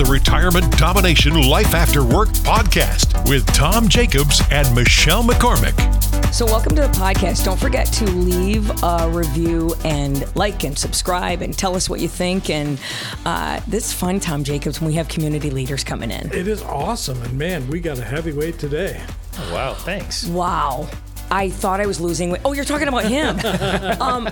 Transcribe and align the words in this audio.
the 0.00 0.10
Retirement 0.10 0.78
Domination 0.78 1.34
Life 1.42 1.74
After 1.74 2.02
Work 2.02 2.30
podcast 2.30 3.28
with 3.28 3.46
Tom 3.48 3.86
Jacobs 3.86 4.40
and 4.50 4.74
Michelle 4.74 5.22
McCormick. 5.22 5.74
So, 6.32 6.46
welcome 6.46 6.74
to 6.76 6.80
the 6.80 6.88
podcast. 6.88 7.44
Don't 7.44 7.60
forget 7.60 7.86
to 7.94 8.06
leave 8.06 8.70
a 8.82 9.10
review 9.10 9.74
and 9.84 10.24
like 10.34 10.64
and 10.64 10.78
subscribe 10.78 11.42
and 11.42 11.56
tell 11.56 11.76
us 11.76 11.90
what 11.90 12.00
you 12.00 12.08
think. 12.08 12.48
And 12.48 12.80
uh, 13.26 13.60
this 13.66 13.88
is 13.88 13.92
fun, 13.92 14.20
Tom 14.20 14.42
Jacobs, 14.42 14.80
when 14.80 14.88
we 14.88 14.94
have 14.94 15.06
community 15.08 15.50
leaders 15.50 15.84
coming 15.84 16.10
in. 16.10 16.32
It 16.32 16.48
is 16.48 16.62
awesome. 16.62 17.20
And 17.20 17.36
man, 17.36 17.68
we 17.68 17.78
got 17.78 17.98
a 17.98 18.04
heavyweight 18.04 18.58
today. 18.58 19.02
Oh, 19.36 19.52
wow, 19.52 19.74
thanks. 19.74 20.26
Wow. 20.28 20.88
I 21.32 21.48
thought 21.48 21.80
I 21.80 21.86
was 21.86 22.00
losing 22.00 22.30
weight. 22.30 22.40
Oh, 22.44 22.52
you're 22.52 22.64
talking 22.64 22.88
about 22.88 23.04
him. 23.04 23.38
um, 24.00 24.28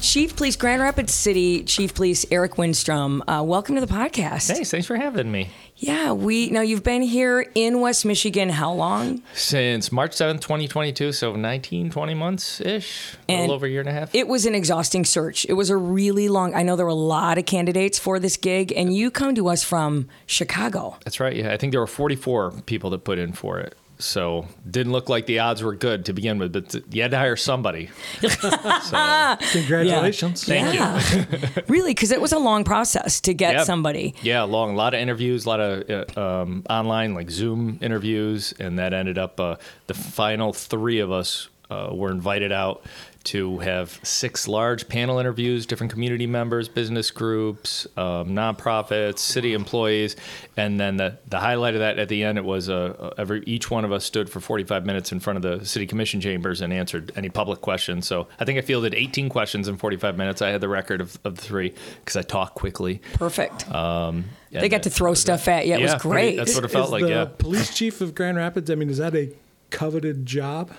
Chief 0.00 0.34
Police 0.34 0.56
Grand 0.56 0.82
Rapids 0.82 1.14
City 1.14 1.62
Chief 1.62 1.94
Police 1.94 2.26
Eric 2.32 2.54
Winstrom. 2.54 3.20
Uh, 3.28 3.44
welcome 3.44 3.76
to 3.76 3.80
the 3.80 3.86
podcast. 3.86 4.48
Thanks. 4.48 4.70
Thanks 4.72 4.86
for 4.86 4.96
having 4.96 5.30
me. 5.30 5.50
Yeah, 5.76 6.12
we 6.12 6.50
now 6.50 6.60
you've 6.60 6.82
been 6.82 7.02
here 7.02 7.46
in 7.54 7.80
West 7.80 8.04
Michigan 8.04 8.48
how 8.48 8.72
long? 8.72 9.22
Since 9.34 9.92
March 9.92 10.12
7th, 10.12 10.40
2022, 10.40 11.12
so 11.12 11.36
19, 11.36 11.90
20 11.90 12.14
months 12.14 12.60
ish, 12.60 13.16
a 13.28 13.40
little 13.40 13.54
over 13.54 13.66
a 13.66 13.68
year 13.68 13.80
and 13.80 13.88
a 13.88 13.92
half. 13.92 14.14
It 14.14 14.26
was 14.26 14.44
an 14.44 14.54
exhausting 14.54 15.04
search. 15.04 15.46
It 15.48 15.54
was 15.54 15.70
a 15.70 15.76
really 15.76 16.28
long. 16.28 16.54
I 16.54 16.64
know 16.64 16.74
there 16.74 16.86
were 16.86 16.90
a 16.90 16.94
lot 16.94 17.38
of 17.38 17.46
candidates 17.46 18.00
for 18.00 18.18
this 18.18 18.36
gig, 18.36 18.72
and 18.76 18.94
you 18.94 19.12
come 19.12 19.36
to 19.36 19.48
us 19.48 19.62
from 19.62 20.08
Chicago. 20.26 20.96
That's 21.04 21.20
right. 21.20 21.36
Yeah, 21.36 21.52
I 21.52 21.56
think 21.56 21.70
there 21.70 21.80
were 21.80 21.86
44 21.86 22.62
people 22.66 22.90
that 22.90 23.04
put 23.04 23.18
in 23.18 23.32
for 23.32 23.58
it. 23.58 23.76
So 24.02 24.46
didn't 24.68 24.92
look 24.92 25.08
like 25.08 25.26
the 25.26 25.38
odds 25.38 25.62
were 25.62 25.74
good 25.74 26.06
to 26.06 26.12
begin 26.12 26.38
with, 26.38 26.52
but 26.52 26.74
you 26.94 27.02
had 27.02 27.12
to 27.12 27.18
hire 27.18 27.36
somebody. 27.36 27.90
so, 28.20 29.36
congratulations! 29.52 30.44
Thank 30.44 30.74
yeah. 30.74 31.00
you. 31.14 31.62
really, 31.68 31.92
because 31.94 32.10
it 32.10 32.20
was 32.20 32.32
a 32.32 32.38
long 32.38 32.64
process 32.64 33.20
to 33.22 33.34
get 33.34 33.54
yeah. 33.54 33.64
somebody. 33.64 34.14
Yeah, 34.22 34.42
long. 34.42 34.72
A 34.72 34.76
lot 34.76 34.94
of 34.94 35.00
interviews, 35.00 35.46
a 35.46 35.48
lot 35.48 35.60
of 35.60 36.16
uh, 36.16 36.20
um, 36.20 36.64
online 36.68 37.14
like 37.14 37.30
Zoom 37.30 37.78
interviews, 37.80 38.52
and 38.58 38.78
that 38.78 38.92
ended 38.92 39.18
up 39.18 39.38
uh, 39.38 39.56
the 39.86 39.94
final 39.94 40.52
three 40.52 40.98
of 40.98 41.12
us 41.12 41.48
uh, 41.70 41.90
were 41.92 42.10
invited 42.10 42.52
out 42.52 42.84
to 43.24 43.58
have 43.58 44.00
six 44.02 44.48
large 44.48 44.88
panel 44.88 45.18
interviews, 45.18 45.66
different 45.66 45.92
community 45.92 46.26
members, 46.26 46.68
business 46.68 47.10
groups, 47.10 47.86
um, 47.96 48.30
nonprofits, 48.30 49.18
city 49.18 49.52
employees, 49.54 50.16
and 50.56 50.78
then 50.80 50.96
the, 50.96 51.18
the 51.28 51.40
highlight 51.40 51.74
of 51.74 51.80
that 51.80 51.98
at 51.98 52.08
the 52.08 52.24
end 52.24 52.38
it 52.38 52.44
was 52.44 52.68
uh, 52.68 53.14
every 53.18 53.42
each 53.46 53.70
one 53.70 53.84
of 53.84 53.92
us 53.92 54.04
stood 54.04 54.28
for 54.28 54.40
45 54.40 54.84
minutes 54.86 55.12
in 55.12 55.20
front 55.20 55.36
of 55.36 55.42
the 55.42 55.64
city 55.64 55.86
commission 55.86 56.20
chambers 56.20 56.60
and 56.60 56.72
answered 56.72 57.12
any 57.16 57.28
public 57.28 57.60
questions. 57.60 58.06
So 58.06 58.28
I 58.38 58.44
think 58.44 58.58
I 58.58 58.62
fielded 58.62 58.94
18 58.94 59.28
questions 59.28 59.68
in 59.68 59.76
45 59.76 60.16
minutes. 60.16 60.42
I 60.42 60.48
had 60.48 60.60
the 60.60 60.68
record 60.68 61.00
of, 61.00 61.18
of 61.24 61.36
the 61.36 61.42
three 61.42 61.74
because 62.00 62.16
I 62.16 62.22
talk 62.22 62.54
quickly. 62.54 63.00
Perfect. 63.14 63.70
Um, 63.70 64.24
they 64.50 64.68
got 64.68 64.82
to 64.84 64.90
throw 64.90 65.14
stuff 65.14 65.48
at 65.48 65.66
you. 65.66 65.74
It 65.74 65.80
yeah, 65.80 65.94
was 65.94 66.02
great. 66.02 66.36
That's 66.36 66.54
what 66.54 66.64
it 66.64 66.68
felt 66.68 66.86
is 66.86 66.92
like. 66.92 67.02
The 67.02 67.08
yeah. 67.08 67.24
Police 67.24 67.74
chief 67.74 68.00
of 68.00 68.14
Grand 68.14 68.36
Rapids. 68.36 68.70
I 68.70 68.74
mean, 68.74 68.90
is 68.90 68.98
that 68.98 69.14
a 69.14 69.32
coveted 69.70 70.26
job? 70.26 70.70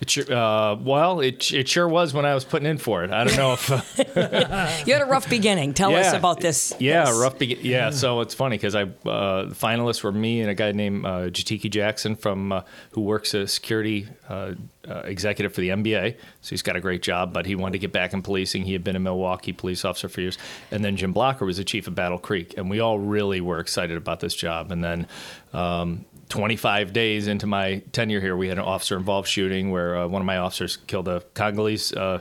It 0.00 0.08
sure, 0.08 0.32
uh, 0.32 0.76
well, 0.76 1.20
it, 1.20 1.52
it 1.52 1.68
sure 1.68 1.86
was 1.86 2.14
when 2.14 2.24
I 2.24 2.34
was 2.34 2.46
putting 2.46 2.66
in 2.66 2.78
for 2.78 3.04
it. 3.04 3.10
I 3.10 3.24
don't 3.24 3.36
know 3.36 3.52
if 3.52 3.70
uh, 3.70 4.82
you 4.86 4.94
had 4.94 5.02
a 5.02 5.06
rough 5.06 5.28
beginning. 5.28 5.74
Tell 5.74 5.90
yeah, 5.90 5.98
us 5.98 6.14
about 6.14 6.40
this. 6.40 6.72
Yeah, 6.78 7.04
this. 7.04 7.18
rough 7.18 7.38
beginning. 7.38 7.66
Yeah, 7.66 7.90
so 7.90 8.20
it's 8.22 8.32
funny 8.32 8.56
because 8.56 8.74
I 8.74 8.84
uh, 8.84 9.44
the 9.44 9.54
finalists 9.54 10.02
were 10.02 10.12
me 10.12 10.40
and 10.40 10.48
a 10.48 10.54
guy 10.54 10.72
named 10.72 11.04
uh, 11.04 11.28
Jatiki 11.28 11.70
Jackson 11.70 12.16
from 12.16 12.50
uh, 12.50 12.62
who 12.92 13.02
works 13.02 13.34
as 13.34 13.52
security 13.52 14.08
uh, 14.30 14.54
uh, 14.88 15.00
executive 15.04 15.52
for 15.52 15.60
the 15.60 15.68
NBA. 15.68 16.16
So 16.40 16.50
he's 16.50 16.62
got 16.62 16.76
a 16.76 16.80
great 16.80 17.02
job, 17.02 17.34
but 17.34 17.44
he 17.44 17.54
wanted 17.54 17.72
to 17.72 17.78
get 17.78 17.92
back 17.92 18.14
in 18.14 18.22
policing. 18.22 18.64
He 18.64 18.72
had 18.72 18.82
been 18.82 18.96
a 18.96 19.00
Milwaukee 19.00 19.52
police 19.52 19.84
officer 19.84 20.08
for 20.08 20.22
years, 20.22 20.38
and 20.70 20.82
then 20.82 20.96
Jim 20.96 21.12
Blocker 21.12 21.44
was 21.44 21.58
the 21.58 21.64
chief 21.64 21.86
of 21.86 21.94
Battle 21.94 22.18
Creek, 22.18 22.54
and 22.56 22.70
we 22.70 22.80
all 22.80 22.98
really 22.98 23.42
were 23.42 23.60
excited 23.60 23.98
about 23.98 24.20
this 24.20 24.34
job. 24.34 24.72
And 24.72 24.82
then 24.82 25.06
um, 25.52 26.06
25 26.30 26.92
days 26.92 27.28
into 27.28 27.46
my 27.46 27.82
tenure 27.92 28.20
here, 28.20 28.36
we 28.36 28.48
had 28.48 28.58
an 28.58 28.64
officer 28.64 28.96
involved 28.96 29.28
shooting 29.28 29.70
where 29.70 29.98
uh, 29.98 30.06
one 30.06 30.22
of 30.22 30.26
my 30.26 30.38
officers 30.38 30.76
killed 30.76 31.08
a 31.08 31.20
Congolese 31.34 31.92
uh, 31.92 32.20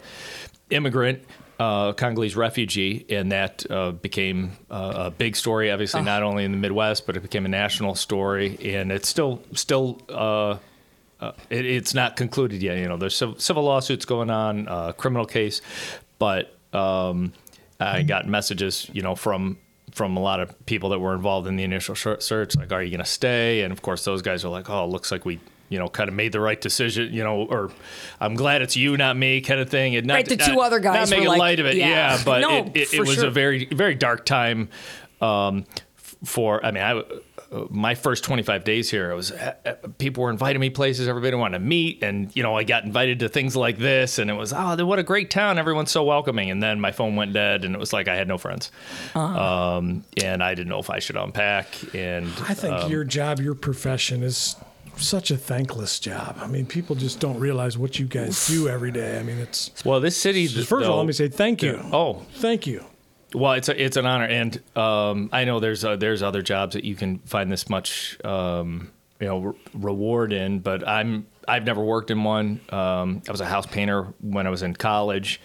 immigrant. 0.69 1.23
Uh, 1.59 1.91
Congolese 1.91 2.37
refugee, 2.37 3.05
and 3.09 3.33
that 3.33 3.69
uh, 3.69 3.91
became 3.91 4.53
uh, 4.71 4.93
a 4.95 5.11
big 5.11 5.35
story. 5.35 5.69
Obviously, 5.69 5.99
oh. 5.99 6.03
not 6.05 6.23
only 6.23 6.45
in 6.45 6.53
the 6.53 6.57
Midwest, 6.57 7.05
but 7.05 7.17
it 7.17 7.19
became 7.19 7.45
a 7.45 7.49
national 7.49 7.95
story, 7.95 8.57
and 8.63 8.93
it's 8.93 9.09
still 9.09 9.43
still 9.53 9.99
uh, 10.07 10.55
it, 11.49 11.65
it's 11.65 11.93
not 11.93 12.15
concluded 12.15 12.63
yet. 12.63 12.77
You 12.77 12.87
know, 12.87 12.95
there's 12.95 13.21
civil 13.39 13.63
lawsuits 13.63 14.05
going 14.05 14.29
on, 14.29 14.93
criminal 14.93 15.25
case, 15.25 15.61
but 16.17 16.55
um, 16.71 17.33
I 17.77 18.03
got 18.03 18.25
messages, 18.25 18.89
you 18.93 19.01
know, 19.01 19.15
from 19.15 19.57
from 19.91 20.17
a 20.17 20.19
lot 20.19 20.39
of 20.39 20.65
people 20.65 20.89
that 20.89 20.99
were 20.99 21.13
involved 21.13 21.47
in 21.47 21.55
the 21.55 21.63
initial 21.63 21.95
search, 21.95 22.55
like, 22.55 22.71
are 22.71 22.83
you 22.83 22.89
going 22.89 23.03
to 23.03 23.09
stay? 23.09 23.61
And 23.61 23.71
of 23.71 23.81
course, 23.81 24.05
those 24.05 24.21
guys 24.21 24.45
are 24.45 24.49
like, 24.49 24.69
oh, 24.69 24.85
it 24.85 24.87
looks 24.87 25.11
like 25.11 25.25
we, 25.25 25.39
you 25.69 25.79
know, 25.79 25.87
kind 25.87 26.09
of 26.09 26.15
made 26.15 26.31
the 26.31 26.39
right 26.39 26.59
decision, 26.59 27.13
you 27.13 27.23
know, 27.23 27.43
or 27.43 27.71
I'm 28.19 28.35
glad 28.35 28.61
it's 28.61 28.75
you, 28.75 28.97
not 28.97 29.17
me, 29.17 29.41
kind 29.41 29.59
of 29.59 29.69
thing. 29.69 29.95
And 29.95 30.07
not, 30.07 30.13
right, 30.15 30.25
the 30.25 30.37
two 30.37 30.59
other 30.59 30.79
guys 30.79 31.09
not 31.09 31.17
making 31.17 31.27
like, 31.27 31.39
light 31.39 31.59
of 31.59 31.65
it, 31.65 31.77
yeah, 31.77 31.87
yeah 31.87 32.21
but 32.23 32.41
no, 32.41 32.65
it, 32.65 32.75
it, 32.75 32.93
it 32.93 32.99
was 33.01 33.15
sure. 33.15 33.27
a 33.27 33.31
very, 33.31 33.65
very 33.65 33.95
dark 33.95 34.25
time 34.25 34.69
um, 35.21 35.65
for. 36.23 36.63
I 36.65 36.71
mean, 36.71 36.83
I 36.83 37.03
my 37.69 37.95
first 37.95 38.23
25 38.23 38.63
days 38.63 38.89
here, 38.89 39.11
it 39.11 39.15
was 39.15 39.31
uh, 39.31 39.53
people 39.97 40.23
were 40.23 40.29
inviting 40.29 40.59
me 40.59 40.69
places 40.69 41.07
everybody 41.07 41.35
wanted 41.35 41.59
to 41.59 41.63
meet, 41.63 42.03
and 42.03 42.35
you 42.35 42.43
know 42.43 42.55
I 42.55 42.63
got 42.63 42.83
invited 42.83 43.19
to 43.19 43.29
things 43.29 43.55
like 43.55 43.77
this, 43.77 44.19
and 44.19 44.29
it 44.29 44.33
was 44.33 44.53
oh, 44.53 44.85
what 44.85 44.99
a 44.99 45.03
great 45.03 45.29
town, 45.29 45.57
everyone's 45.57 45.91
so 45.91 46.03
welcoming. 46.03 46.51
And 46.51 46.61
then 46.61 46.79
my 46.79 46.91
phone 46.91 47.15
went 47.15 47.33
dead, 47.33 47.65
and 47.65 47.73
it 47.75 47.79
was 47.79 47.93
like 47.93 48.07
I 48.07 48.15
had 48.15 48.27
no 48.27 48.37
friends, 48.37 48.71
uh-huh. 49.15 49.77
um, 49.77 50.03
and 50.21 50.43
I 50.43 50.53
didn't 50.55 50.69
know 50.69 50.79
if 50.79 50.89
I 50.89 50.99
should 50.99 51.17
unpack. 51.17 51.67
And 51.95 52.27
I 52.47 52.53
think 52.53 52.73
um, 52.73 52.91
your 52.91 53.03
job, 53.03 53.39
your 53.39 53.55
profession 53.55 54.23
is 54.23 54.55
such 54.97 55.31
a 55.31 55.37
thankless 55.37 55.99
job. 55.99 56.37
I 56.39 56.47
mean, 56.47 56.65
people 56.65 56.95
just 56.95 57.19
don't 57.19 57.39
realize 57.39 57.77
what 57.77 57.99
you 57.99 58.05
guys 58.05 58.47
do 58.47 58.67
every 58.67 58.91
day. 58.91 59.19
I 59.19 59.23
mean, 59.23 59.37
it's 59.37 59.71
well, 59.85 59.99
this 59.99 60.17
city. 60.17 60.47
First 60.47 60.69
though, 60.69 60.77
of 60.77 60.89
all, 60.89 60.97
let 60.97 61.07
me 61.07 61.13
say 61.13 61.29
thank 61.29 61.63
you. 61.63 61.73
Yeah. 61.73 61.89
Oh, 61.93 62.25
thank 62.33 62.67
you. 62.67 62.85
Well, 63.33 63.53
it's 63.53 63.69
a, 63.69 63.83
it's 63.83 63.95
an 63.97 64.05
honor, 64.05 64.25
and 64.25 64.59
um, 64.75 65.29
I 65.31 65.45
know 65.45 65.59
there's 65.59 65.85
uh, 65.85 65.95
there's 65.95 66.23
other 66.23 66.41
jobs 66.41 66.73
that 66.73 66.83
you 66.83 66.95
can 66.95 67.19
find 67.19 67.51
this 67.51 67.69
much 67.69 68.17
um, 68.25 68.91
you 69.19 69.27
know 69.27 69.39
re- 69.39 69.59
reward 69.73 70.33
in, 70.33 70.59
but 70.59 70.87
I'm 70.87 71.27
I've 71.47 71.63
never 71.63 71.83
worked 71.83 72.09
in 72.09 72.23
one. 72.23 72.59
Um, 72.69 73.21
I 73.27 73.31
was 73.31 73.41
a 73.41 73.45
house 73.45 73.67
painter 73.67 74.13
when 74.21 74.47
I 74.47 74.49
was 74.49 74.63
in 74.63 74.73
college, 74.73 75.39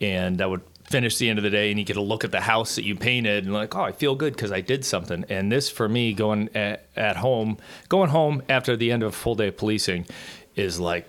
and 0.00 0.42
I 0.42 0.46
would 0.46 0.60
finish 0.84 1.16
the 1.16 1.30
end 1.30 1.38
of 1.38 1.42
the 1.42 1.50
day, 1.50 1.70
and 1.70 1.78
you 1.78 1.86
get 1.86 1.96
a 1.96 2.02
look 2.02 2.22
at 2.22 2.32
the 2.32 2.40
house 2.40 2.74
that 2.76 2.84
you 2.84 2.94
painted, 2.94 3.44
and 3.44 3.54
like, 3.54 3.74
oh, 3.74 3.82
I 3.82 3.92
feel 3.92 4.14
good 4.14 4.34
because 4.34 4.52
I 4.52 4.60
did 4.60 4.84
something. 4.84 5.24
And 5.30 5.50
this 5.50 5.70
for 5.70 5.88
me, 5.88 6.12
going 6.12 6.50
at, 6.54 6.86
at 6.96 7.16
home, 7.16 7.56
going 7.88 8.10
home 8.10 8.42
after 8.50 8.76
the 8.76 8.92
end 8.92 9.02
of 9.02 9.08
a 9.08 9.16
full 9.16 9.34
day 9.34 9.48
of 9.48 9.56
policing, 9.56 10.06
is 10.54 10.78
like 10.78 11.06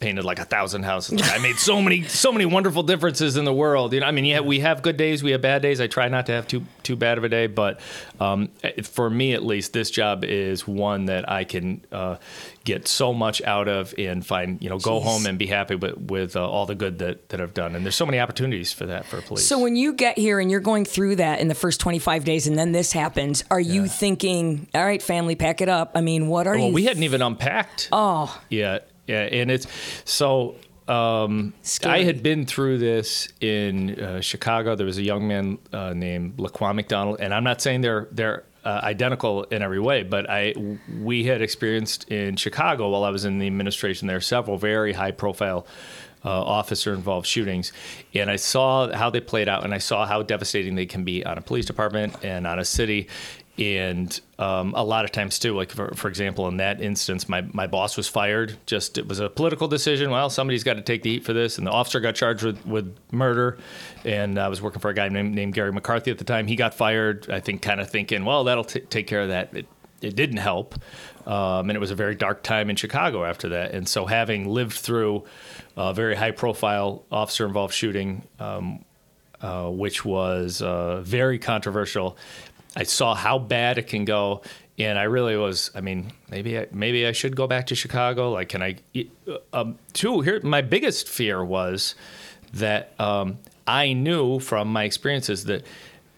painted 0.00 0.24
like 0.24 0.38
a 0.38 0.44
thousand 0.44 0.82
houses. 0.82 1.20
I 1.22 1.38
made 1.38 1.56
so 1.56 1.80
many, 1.80 2.02
so 2.04 2.32
many 2.32 2.46
wonderful 2.46 2.82
differences 2.82 3.36
in 3.36 3.44
the 3.44 3.52
world. 3.52 3.92
You 3.92 4.00
know, 4.00 4.06
I 4.06 4.10
mean, 4.10 4.24
yeah, 4.24 4.40
we 4.40 4.60
have 4.60 4.82
good 4.82 4.96
days, 4.96 5.22
we 5.22 5.30
have 5.32 5.42
bad 5.42 5.62
days. 5.62 5.80
I 5.80 5.86
try 5.86 6.08
not 6.08 6.26
to 6.26 6.32
have 6.32 6.48
too 6.48 6.64
too 6.82 6.96
bad 6.96 7.18
of 7.18 7.24
a 7.24 7.28
day, 7.28 7.46
but 7.46 7.80
um, 8.18 8.48
for 8.82 9.08
me 9.08 9.34
at 9.34 9.44
least, 9.44 9.72
this 9.72 9.90
job 9.90 10.24
is 10.24 10.66
one 10.66 11.04
that 11.06 11.30
I 11.30 11.44
can 11.44 11.84
uh, 11.92 12.16
get 12.64 12.88
so 12.88 13.12
much 13.12 13.42
out 13.42 13.68
of 13.68 13.94
and 13.98 14.24
find, 14.26 14.60
you 14.62 14.68
know, 14.68 14.78
go 14.78 14.98
Jeez. 14.98 15.04
home 15.04 15.26
and 15.26 15.38
be 15.38 15.46
happy 15.46 15.76
with 15.76 15.96
with 15.98 16.36
uh, 16.36 16.48
all 16.48 16.66
the 16.66 16.74
good 16.74 16.98
that 16.98 17.28
that 17.28 17.40
I've 17.40 17.54
done. 17.54 17.76
And 17.76 17.84
there's 17.84 17.96
so 17.96 18.06
many 18.06 18.18
opportunities 18.18 18.72
for 18.72 18.86
that 18.86 19.04
for 19.04 19.20
police. 19.20 19.46
So 19.46 19.58
when 19.58 19.76
you 19.76 19.92
get 19.92 20.18
here 20.18 20.40
and 20.40 20.50
you're 20.50 20.60
going 20.60 20.84
through 20.84 21.16
that 21.16 21.40
in 21.40 21.48
the 21.48 21.54
first 21.54 21.80
25 21.80 22.24
days, 22.24 22.46
and 22.46 22.58
then 22.58 22.72
this 22.72 22.92
happens, 22.92 23.44
are 23.50 23.60
you 23.60 23.82
yeah. 23.82 23.88
thinking, 23.88 24.68
all 24.74 24.84
right, 24.84 25.02
family, 25.02 25.36
pack 25.36 25.60
it 25.60 25.68
up? 25.68 25.92
I 25.94 26.00
mean, 26.00 26.28
what 26.28 26.46
are 26.46 26.56
well, 26.56 26.68
you? 26.68 26.74
we 26.74 26.84
hadn't 26.84 27.02
even 27.02 27.22
unpacked. 27.22 27.88
Oh, 27.92 28.40
yet 28.48 28.89
yeah, 29.10 29.22
and 29.22 29.50
it's 29.50 29.66
so. 30.04 30.56
Um, 30.86 31.54
I 31.84 32.02
had 32.02 32.20
been 32.20 32.46
through 32.46 32.78
this 32.78 33.28
in 33.40 34.00
uh, 34.00 34.20
Chicago. 34.20 34.74
There 34.74 34.86
was 34.86 34.98
a 34.98 35.02
young 35.02 35.28
man 35.28 35.58
uh, 35.72 35.92
named 35.92 36.36
Laquan 36.36 36.74
McDonald, 36.74 37.20
and 37.20 37.32
I'm 37.32 37.44
not 37.44 37.60
saying 37.60 37.82
they're 37.82 38.08
they're 38.10 38.44
uh, 38.64 38.80
identical 38.82 39.44
in 39.44 39.62
every 39.62 39.80
way, 39.80 40.02
but 40.02 40.28
I 40.28 40.54
we 41.00 41.24
had 41.24 41.42
experienced 41.42 42.10
in 42.10 42.36
Chicago 42.36 42.90
while 42.90 43.04
I 43.04 43.10
was 43.10 43.24
in 43.24 43.38
the 43.38 43.46
administration 43.46 44.08
there 44.08 44.20
several 44.20 44.58
very 44.58 44.92
high 44.92 45.12
profile 45.12 45.66
uh, 46.24 46.28
officer 46.28 46.92
involved 46.92 47.26
shootings. 47.26 47.72
And 48.14 48.30
I 48.30 48.36
saw 48.36 48.92
how 48.92 49.10
they 49.10 49.20
played 49.20 49.48
out 49.48 49.64
and 49.64 49.74
I 49.74 49.78
saw 49.78 50.06
how 50.06 50.22
devastating 50.22 50.74
they 50.74 50.86
can 50.86 51.04
be 51.04 51.24
on 51.24 51.38
a 51.38 51.42
police 51.42 51.66
department 51.66 52.16
and 52.22 52.46
on 52.46 52.58
a 52.58 52.64
city. 52.64 53.08
And 53.58 54.18
um, 54.38 54.72
a 54.74 54.82
lot 54.82 55.04
of 55.04 55.12
times 55.12 55.38
too 55.38 55.54
like 55.54 55.70
for, 55.70 55.94
for 55.94 56.08
example 56.08 56.48
in 56.48 56.58
that 56.58 56.80
instance 56.80 57.28
my, 57.28 57.42
my 57.52 57.66
boss 57.66 57.96
was 57.96 58.08
fired. 58.08 58.56
Just 58.64 58.96
it 58.96 59.06
was 59.06 59.20
a 59.20 59.28
political 59.28 59.68
decision. 59.68 60.10
Well 60.10 60.30
somebody's 60.30 60.64
got 60.64 60.74
to 60.74 60.82
take 60.82 61.02
the 61.02 61.10
heat 61.10 61.24
for 61.24 61.32
this. 61.32 61.58
And 61.58 61.66
the 61.66 61.70
officer 61.70 62.00
got 62.00 62.14
charged 62.14 62.42
with, 62.42 62.64
with 62.66 62.96
murder. 63.10 63.58
And 64.04 64.38
i 64.38 64.48
was 64.48 64.62
working 64.62 64.80
for 64.80 64.90
a 64.90 64.94
guy 64.94 65.08
named, 65.08 65.34
named 65.34 65.54
Garry 65.54 65.72
McCarthy 65.72 66.10
at 66.10 66.18
the 66.18 66.24
time. 66.24 66.46
He 66.46 66.56
got 66.56 66.74
fired. 66.74 67.30
I 67.30 67.40
think 67.40 67.62
kind 67.62 67.80
of 67.80 67.90
thinking 67.90 68.24
well 68.24 68.44
that'll 68.44 68.64
t- 68.64 68.80
take 68.80 69.06
care 69.06 69.22
of 69.22 69.28
that. 69.28 69.54
It, 69.54 69.66
it 70.00 70.16
didn't 70.16 70.38
help 70.38 70.74
um, 71.26 71.68
and 71.68 71.72
it 71.72 71.80
was 71.80 71.90
a 71.90 71.94
very 71.94 72.14
dark 72.14 72.42
time 72.42 72.70
in 72.70 72.76
chicago 72.76 73.24
after 73.24 73.50
that 73.50 73.72
and 73.72 73.88
so 73.88 74.06
having 74.06 74.48
lived 74.48 74.76
through 74.76 75.24
a 75.76 75.94
very 75.94 76.14
high 76.14 76.30
profile 76.30 77.04
officer 77.10 77.46
involved 77.46 77.74
shooting 77.74 78.22
um, 78.38 78.84
uh, 79.40 79.68
which 79.70 80.04
was 80.04 80.60
uh, 80.60 81.00
very 81.00 81.38
controversial 81.38 82.16
I 82.76 82.84
saw 82.84 83.14
how 83.14 83.38
bad 83.38 83.78
it 83.78 83.88
can 83.88 84.04
go, 84.04 84.42
and 84.78 84.98
I 84.98 85.04
really 85.04 85.36
was. 85.36 85.70
I 85.74 85.80
mean, 85.80 86.12
maybe 86.28 86.58
I, 86.58 86.66
maybe 86.72 87.06
I 87.06 87.12
should 87.12 87.34
go 87.34 87.46
back 87.46 87.66
to 87.66 87.74
Chicago. 87.74 88.32
Like, 88.32 88.48
can 88.48 88.62
I? 88.62 88.76
Um, 89.52 89.78
two 89.92 90.20
here. 90.20 90.40
My 90.42 90.62
biggest 90.62 91.08
fear 91.08 91.44
was 91.44 91.94
that 92.54 92.98
um, 93.00 93.38
I 93.66 93.92
knew 93.92 94.38
from 94.38 94.68
my 94.68 94.84
experiences 94.84 95.44
that 95.46 95.64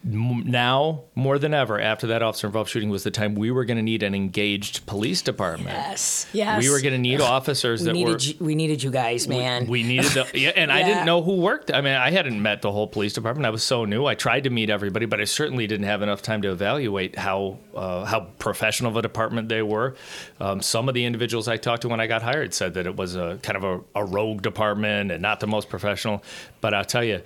now 0.04 1.04
more 1.14 1.38
than 1.38 1.54
ever 1.54 1.80
after 1.80 2.08
that 2.08 2.22
officer 2.22 2.48
involved 2.48 2.70
shooting 2.70 2.90
was 2.90 3.04
the 3.04 3.10
time 3.10 3.34
we 3.34 3.50
were 3.50 3.64
going 3.64 3.76
to 3.76 3.82
need 3.82 4.02
an 4.02 4.14
engaged 4.14 4.84
police 4.86 5.22
department. 5.22 5.70
Yes, 5.76 6.26
yes. 6.32 6.62
We 6.62 6.70
were 6.70 6.80
going 6.80 6.94
to 6.94 6.98
need 6.98 7.20
officers 7.20 7.80
we 7.80 7.86
that 7.86 7.92
needed 7.92 8.12
were. 8.12 8.18
you, 8.18 8.34
we 8.40 8.54
needed 8.54 8.82
you 8.82 8.90
guys, 8.90 9.28
man. 9.28 9.66
We 9.66 9.82
needed 9.82 10.10
the 10.12 10.28
yeah, 10.34 10.50
and 10.56 10.72
I 10.72 10.82
didn't 10.82 11.06
know 11.06 11.22
who 11.22 11.36
worked. 11.36 11.72
I 11.72 11.80
mean, 11.80 11.94
I 11.94 12.10
hadn't 12.10 12.40
met 12.42 12.62
the 12.62 12.72
whole 12.72 12.88
police 12.88 13.12
department. 13.12 13.46
I 13.46 13.50
was 13.50 13.62
so 13.62 13.84
new. 13.84 14.06
I 14.06 14.14
tried 14.14 14.44
to 14.44 14.50
meet 14.50 14.70
everybody, 14.70 15.06
but 15.06 15.20
I 15.20 15.24
certainly 15.24 15.66
didn't 15.66 15.86
have 15.86 16.02
enough 16.02 16.22
time 16.22 16.42
to 16.42 16.50
evaluate 16.50 17.16
how 17.16 17.58
uh, 17.74 18.04
how 18.04 18.28
professional 18.38 18.90
of 18.90 18.96
a 18.96 19.02
department 19.02 19.48
they 19.48 19.62
were. 19.62 19.94
Um, 20.40 20.62
some 20.62 20.88
of 20.88 20.94
the 20.94 21.04
individuals 21.04 21.46
I 21.46 21.58
talked 21.58 21.82
to 21.82 21.88
when 21.88 22.00
I 22.00 22.08
got 22.08 22.22
hired 22.22 22.54
said 22.54 22.74
that 22.74 22.86
it 22.86 22.96
was 22.96 23.14
a 23.14 23.38
kind 23.42 23.56
of 23.56 23.64
a, 23.64 24.00
a 24.00 24.04
rogue 24.04 24.42
department 24.42 25.12
and 25.12 25.22
not 25.22 25.38
the 25.40 25.46
most 25.46 25.68
professional. 25.68 26.22
But 26.60 26.74
I'll 26.74 26.84
tell 26.84 27.04
you. 27.04 27.22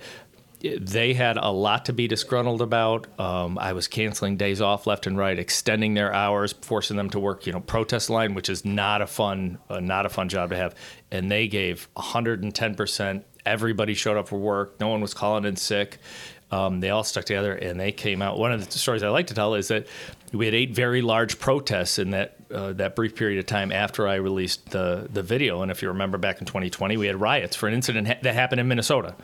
They 0.59 1.13
had 1.13 1.37
a 1.37 1.49
lot 1.49 1.85
to 1.85 1.93
be 1.93 2.07
disgruntled 2.07 2.61
about. 2.61 3.07
Um, 3.19 3.59
I 3.59 3.73
was 3.73 3.87
canceling 3.87 4.37
days 4.37 4.59
off 4.59 4.87
left 4.87 5.05
and 5.05 5.17
right, 5.17 5.37
extending 5.37 5.93
their 5.93 6.11
hours, 6.13 6.53
forcing 6.61 6.97
them 6.97 7.09
to 7.11 7.19
work, 7.19 7.45
you 7.45 7.53
know, 7.53 7.59
protest 7.59 8.09
line, 8.09 8.33
which 8.33 8.49
is 8.49 8.65
not 8.65 9.01
a 9.01 9.07
fun, 9.07 9.59
uh, 9.69 9.79
not 9.79 10.05
a 10.05 10.09
fun 10.09 10.29
job 10.29 10.49
to 10.49 10.55
have. 10.55 10.73
And 11.11 11.31
they 11.31 11.47
gave 11.47 11.87
110 11.93 12.75
percent. 12.75 13.25
Everybody 13.45 13.93
showed 13.93 14.17
up 14.17 14.27
for 14.27 14.37
work. 14.37 14.79
No 14.79 14.89
one 14.89 14.99
was 14.99 15.13
calling 15.13 15.45
in 15.45 15.55
sick. 15.55 15.99
Um, 16.49 16.79
they 16.79 16.89
all 16.91 17.03
stuck 17.03 17.25
together 17.25 17.53
and 17.53 17.79
they 17.79 17.91
came 17.91 18.21
out. 18.21 18.39
One 18.39 18.53
of 18.53 18.65
the 18.65 18.79
stories 18.79 19.03
I 19.03 19.09
like 19.09 19.27
to 19.27 19.33
tell 19.33 19.55
is 19.55 19.67
that 19.67 19.87
we 20.31 20.45
had 20.45 20.55
eight 20.55 20.71
very 20.73 21.01
large 21.01 21.39
protests 21.39 21.99
in 21.99 22.11
that 22.11 22.35
uh, 22.49 22.71
that 22.73 22.95
brief 22.95 23.15
period 23.15 23.39
of 23.39 23.45
time 23.45 23.73
after 23.73 24.07
I 24.07 24.15
released 24.15 24.69
the 24.71 25.09
the 25.11 25.21
video. 25.23 25.61
And 25.61 25.69
if 25.71 25.81
you 25.81 25.89
remember 25.89 26.17
back 26.17 26.39
in 26.39 26.45
2020, 26.45 26.95
we 26.95 27.07
had 27.07 27.19
riots 27.19 27.55
for 27.55 27.67
an 27.67 27.73
incident 27.73 28.07
ha- 28.07 28.19
that 28.21 28.33
happened 28.33 28.61
in 28.61 28.67
Minnesota, 28.69 29.15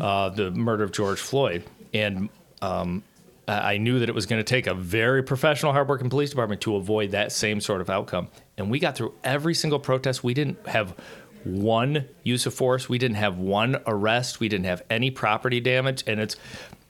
uh, 0.00 0.28
the 0.28 0.52
murder 0.52 0.84
of 0.84 0.92
George 0.92 1.18
Floyd. 1.18 1.64
And 1.92 2.28
um, 2.62 3.02
I 3.48 3.74
I 3.74 3.76
knew 3.78 3.98
that 3.98 4.08
it 4.08 4.14
was 4.14 4.26
going 4.26 4.38
to 4.38 4.48
take 4.48 4.68
a 4.68 4.74
very 4.74 5.24
professional, 5.24 5.72
hardworking 5.72 6.08
police 6.08 6.30
department 6.30 6.60
to 6.62 6.76
avoid 6.76 7.10
that 7.10 7.32
same 7.32 7.60
sort 7.60 7.80
of 7.80 7.90
outcome. 7.90 8.28
And 8.56 8.70
we 8.70 8.78
got 8.78 8.94
through 8.94 9.14
every 9.24 9.54
single 9.54 9.80
protest. 9.80 10.22
We 10.22 10.34
didn't 10.34 10.64
have 10.68 10.94
one 11.44 12.06
use 12.22 12.46
of 12.46 12.54
force. 12.54 12.88
We 12.88 12.98
didn't 12.98 13.16
have 13.16 13.38
one 13.38 13.76
arrest. 13.86 14.40
We 14.40 14.48
didn't 14.48 14.66
have 14.66 14.82
any 14.90 15.10
property 15.10 15.60
damage. 15.60 16.04
And 16.06 16.20
it's 16.20 16.36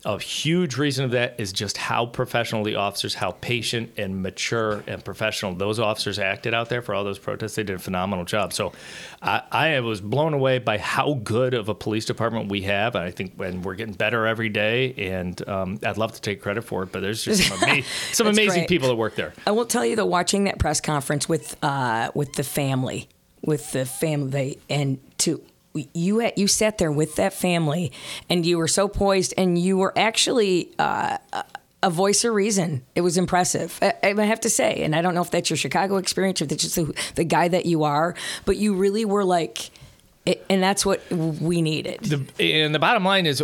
a 0.05 0.19
huge 0.19 0.79
reason 0.79 1.05
of 1.05 1.11
that 1.11 1.38
is 1.38 1.52
just 1.52 1.76
how 1.76 2.06
professional 2.06 2.64
the 2.64 2.76
officers, 2.76 3.14
how 3.14 3.32
patient 3.32 3.93
and 3.99 4.23
mature 4.23 4.82
and 4.87 5.05
professional 5.05 5.55
those 5.55 5.79
officers 5.79 6.19
acted 6.19 6.55
out 6.55 6.70
there 6.70 6.81
for 6.81 6.94
all 6.94 7.05
those 7.05 7.19
protests. 7.19 7.56
They 7.56 7.64
did 7.64 7.76
a 7.76 7.79
phenomenal 7.79 8.25
job. 8.25 8.55
So 8.55 8.73
I, 9.20 9.43
I 9.50 9.81
was 9.81 10.00
blown 10.00 10.32
away 10.32 10.58
by 10.58 10.79
how 10.79 11.14
good 11.23 11.53
of 11.53 11.69
a 11.69 11.75
police 11.75 12.06
department 12.06 12.49
we 12.49 12.62
have. 12.62 12.96
I 12.96 13.11
think 13.11 13.35
when 13.37 13.61
we're 13.61 13.75
getting 13.75 13.94
better 13.94 14.26
every 14.26 14.49
day, 14.49 14.94
and 14.94 15.46
um, 15.49 15.79
I'd 15.85 15.99
love 15.99 16.12
to 16.12 16.20
take 16.20 16.41
credit 16.41 16.62
for 16.62 16.82
it, 16.85 16.93
but 16.93 17.00
there's 17.00 17.23
just 17.23 17.46
some, 17.46 17.62
ama- 17.62 17.82
some 18.12 18.26
amazing 18.26 18.61
great. 18.61 18.69
people 18.69 18.88
that 18.88 18.96
work 18.96 19.17
there. 19.17 19.35
I 19.46 19.50
will 19.50 19.67
tell 19.67 19.85
you 19.85 19.96
that 19.96 20.06
watching 20.06 20.44
that 20.44 20.58
press 20.58 20.81
conference 20.81 21.29
with 21.29 21.62
uh, 21.62 22.11
with 22.14 22.32
the 22.35 22.44
family, 22.44 23.08
with 23.43 23.73
the 23.73 23.85
family, 23.87 24.59
and 24.69 24.99
to 25.19 25.43
you 25.95 26.31
you 26.37 26.49
sat 26.49 26.79
there 26.79 26.93
with 26.93 27.17
that 27.17 27.33
family, 27.33 27.93
and 28.29 28.45
you 28.45 28.59
were 28.59 28.69
so 28.69 28.89
poised, 28.89 29.35
and 29.37 29.59
you 29.59 29.77
were 29.79 29.93
actually. 29.97 30.71
Uh, 30.79 31.19
a- 31.33 31.45
a 31.83 31.89
voice 31.89 32.25
of 32.25 32.35
reason. 32.35 32.83
It 32.95 33.01
was 33.01 33.17
impressive. 33.17 33.79
I, 33.81 33.95
I 34.03 34.25
have 34.25 34.41
to 34.41 34.51
say, 34.51 34.83
and 34.83 34.95
I 34.95 35.01
don't 35.01 35.15
know 35.15 35.23
if 35.23 35.31
that's 35.31 35.49
your 35.49 35.57
Chicago 35.57 35.97
experience 35.97 36.43
or 36.43 36.45
if 36.45 36.51
that's 36.51 36.63
just 36.65 36.77
the, 36.77 36.95
the 37.15 37.25
guy 37.25 37.49
that 37.49 37.65
you 37.65 37.85
are, 37.85 38.15
but 38.45 38.59
you 38.59 38.75
really 38.75 39.07
were 39.07 39.25
like, 39.25 39.71
and 40.26 40.62
that's 40.62 40.84
what 40.84 41.00
we 41.11 41.62
needed. 41.62 42.00
The, 42.02 42.62
and 42.62 42.75
the 42.75 42.78
bottom 42.78 43.05
line 43.05 43.25
is 43.25 43.43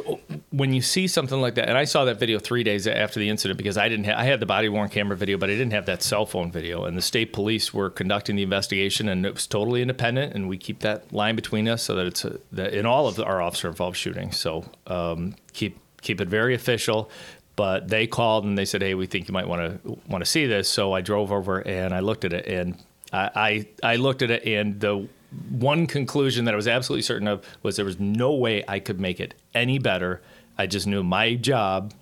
when 0.50 0.74
you 0.74 0.82
see 0.82 1.06
something 1.06 1.40
like 1.40 1.54
that, 1.54 1.68
and 1.68 1.78
I 1.78 1.84
saw 1.84 2.04
that 2.04 2.18
video 2.18 2.38
three 2.38 2.62
days 2.62 2.86
after 2.86 3.18
the 3.18 3.30
incident 3.30 3.56
because 3.56 3.78
I 3.78 3.88
didn't 3.88 4.04
have, 4.04 4.18
I 4.18 4.24
had 4.24 4.40
the 4.40 4.46
body 4.46 4.68
worn 4.68 4.90
camera 4.90 5.16
video, 5.16 5.38
but 5.38 5.48
I 5.48 5.54
didn't 5.54 5.72
have 5.72 5.86
that 5.86 6.02
cell 6.02 6.26
phone 6.26 6.52
video. 6.52 6.84
And 6.84 6.96
the 6.96 7.02
state 7.02 7.32
police 7.32 7.72
were 7.72 7.88
conducting 7.88 8.36
the 8.36 8.42
investigation, 8.42 9.08
and 9.08 9.24
it 9.24 9.32
was 9.32 9.46
totally 9.46 9.80
independent. 9.80 10.34
And 10.34 10.48
we 10.48 10.58
keep 10.58 10.80
that 10.80 11.10
line 11.12 11.34
between 11.34 11.66
us 11.66 11.82
so 11.82 11.94
that 11.94 12.06
it's 12.06 12.24
a, 12.24 12.38
that 12.52 12.74
in 12.74 12.84
all 12.84 13.08
of 13.08 13.18
our 13.20 13.40
officer 13.40 13.68
involved 13.68 13.96
shootings. 13.96 14.36
So 14.36 14.64
um, 14.86 15.34
keep 15.54 15.78
keep 16.02 16.20
it 16.20 16.28
very 16.28 16.54
official. 16.54 17.10
But 17.56 17.88
they 17.88 18.06
called 18.06 18.44
and 18.44 18.58
they 18.58 18.66
said, 18.66 18.82
"Hey, 18.82 18.92
we 18.92 19.06
think 19.06 19.28
you 19.28 19.32
might 19.32 19.48
want 19.48 19.82
to 19.82 19.98
want 20.06 20.22
to 20.22 20.30
see 20.30 20.44
this." 20.44 20.68
So 20.68 20.92
I 20.92 21.00
drove 21.00 21.32
over 21.32 21.66
and 21.66 21.94
I 21.94 22.00
looked 22.00 22.26
at 22.26 22.34
it, 22.34 22.46
and 22.46 22.76
I 23.14 23.66
I, 23.82 23.92
I 23.94 23.96
looked 23.96 24.20
at 24.20 24.30
it, 24.30 24.44
and 24.44 24.78
the 24.78 25.08
one 25.50 25.86
conclusion 25.86 26.44
that 26.46 26.54
I 26.54 26.56
was 26.56 26.68
absolutely 26.68 27.02
certain 27.02 27.28
of 27.28 27.44
was 27.62 27.76
there 27.76 27.84
was 27.84 28.00
no 28.00 28.34
way 28.34 28.64
I 28.66 28.80
could 28.80 29.00
make 29.00 29.20
it 29.20 29.34
any 29.54 29.78
better. 29.78 30.22
I 30.58 30.66
just 30.66 30.86
knew 30.86 31.02
my 31.02 31.34
job 31.34 31.92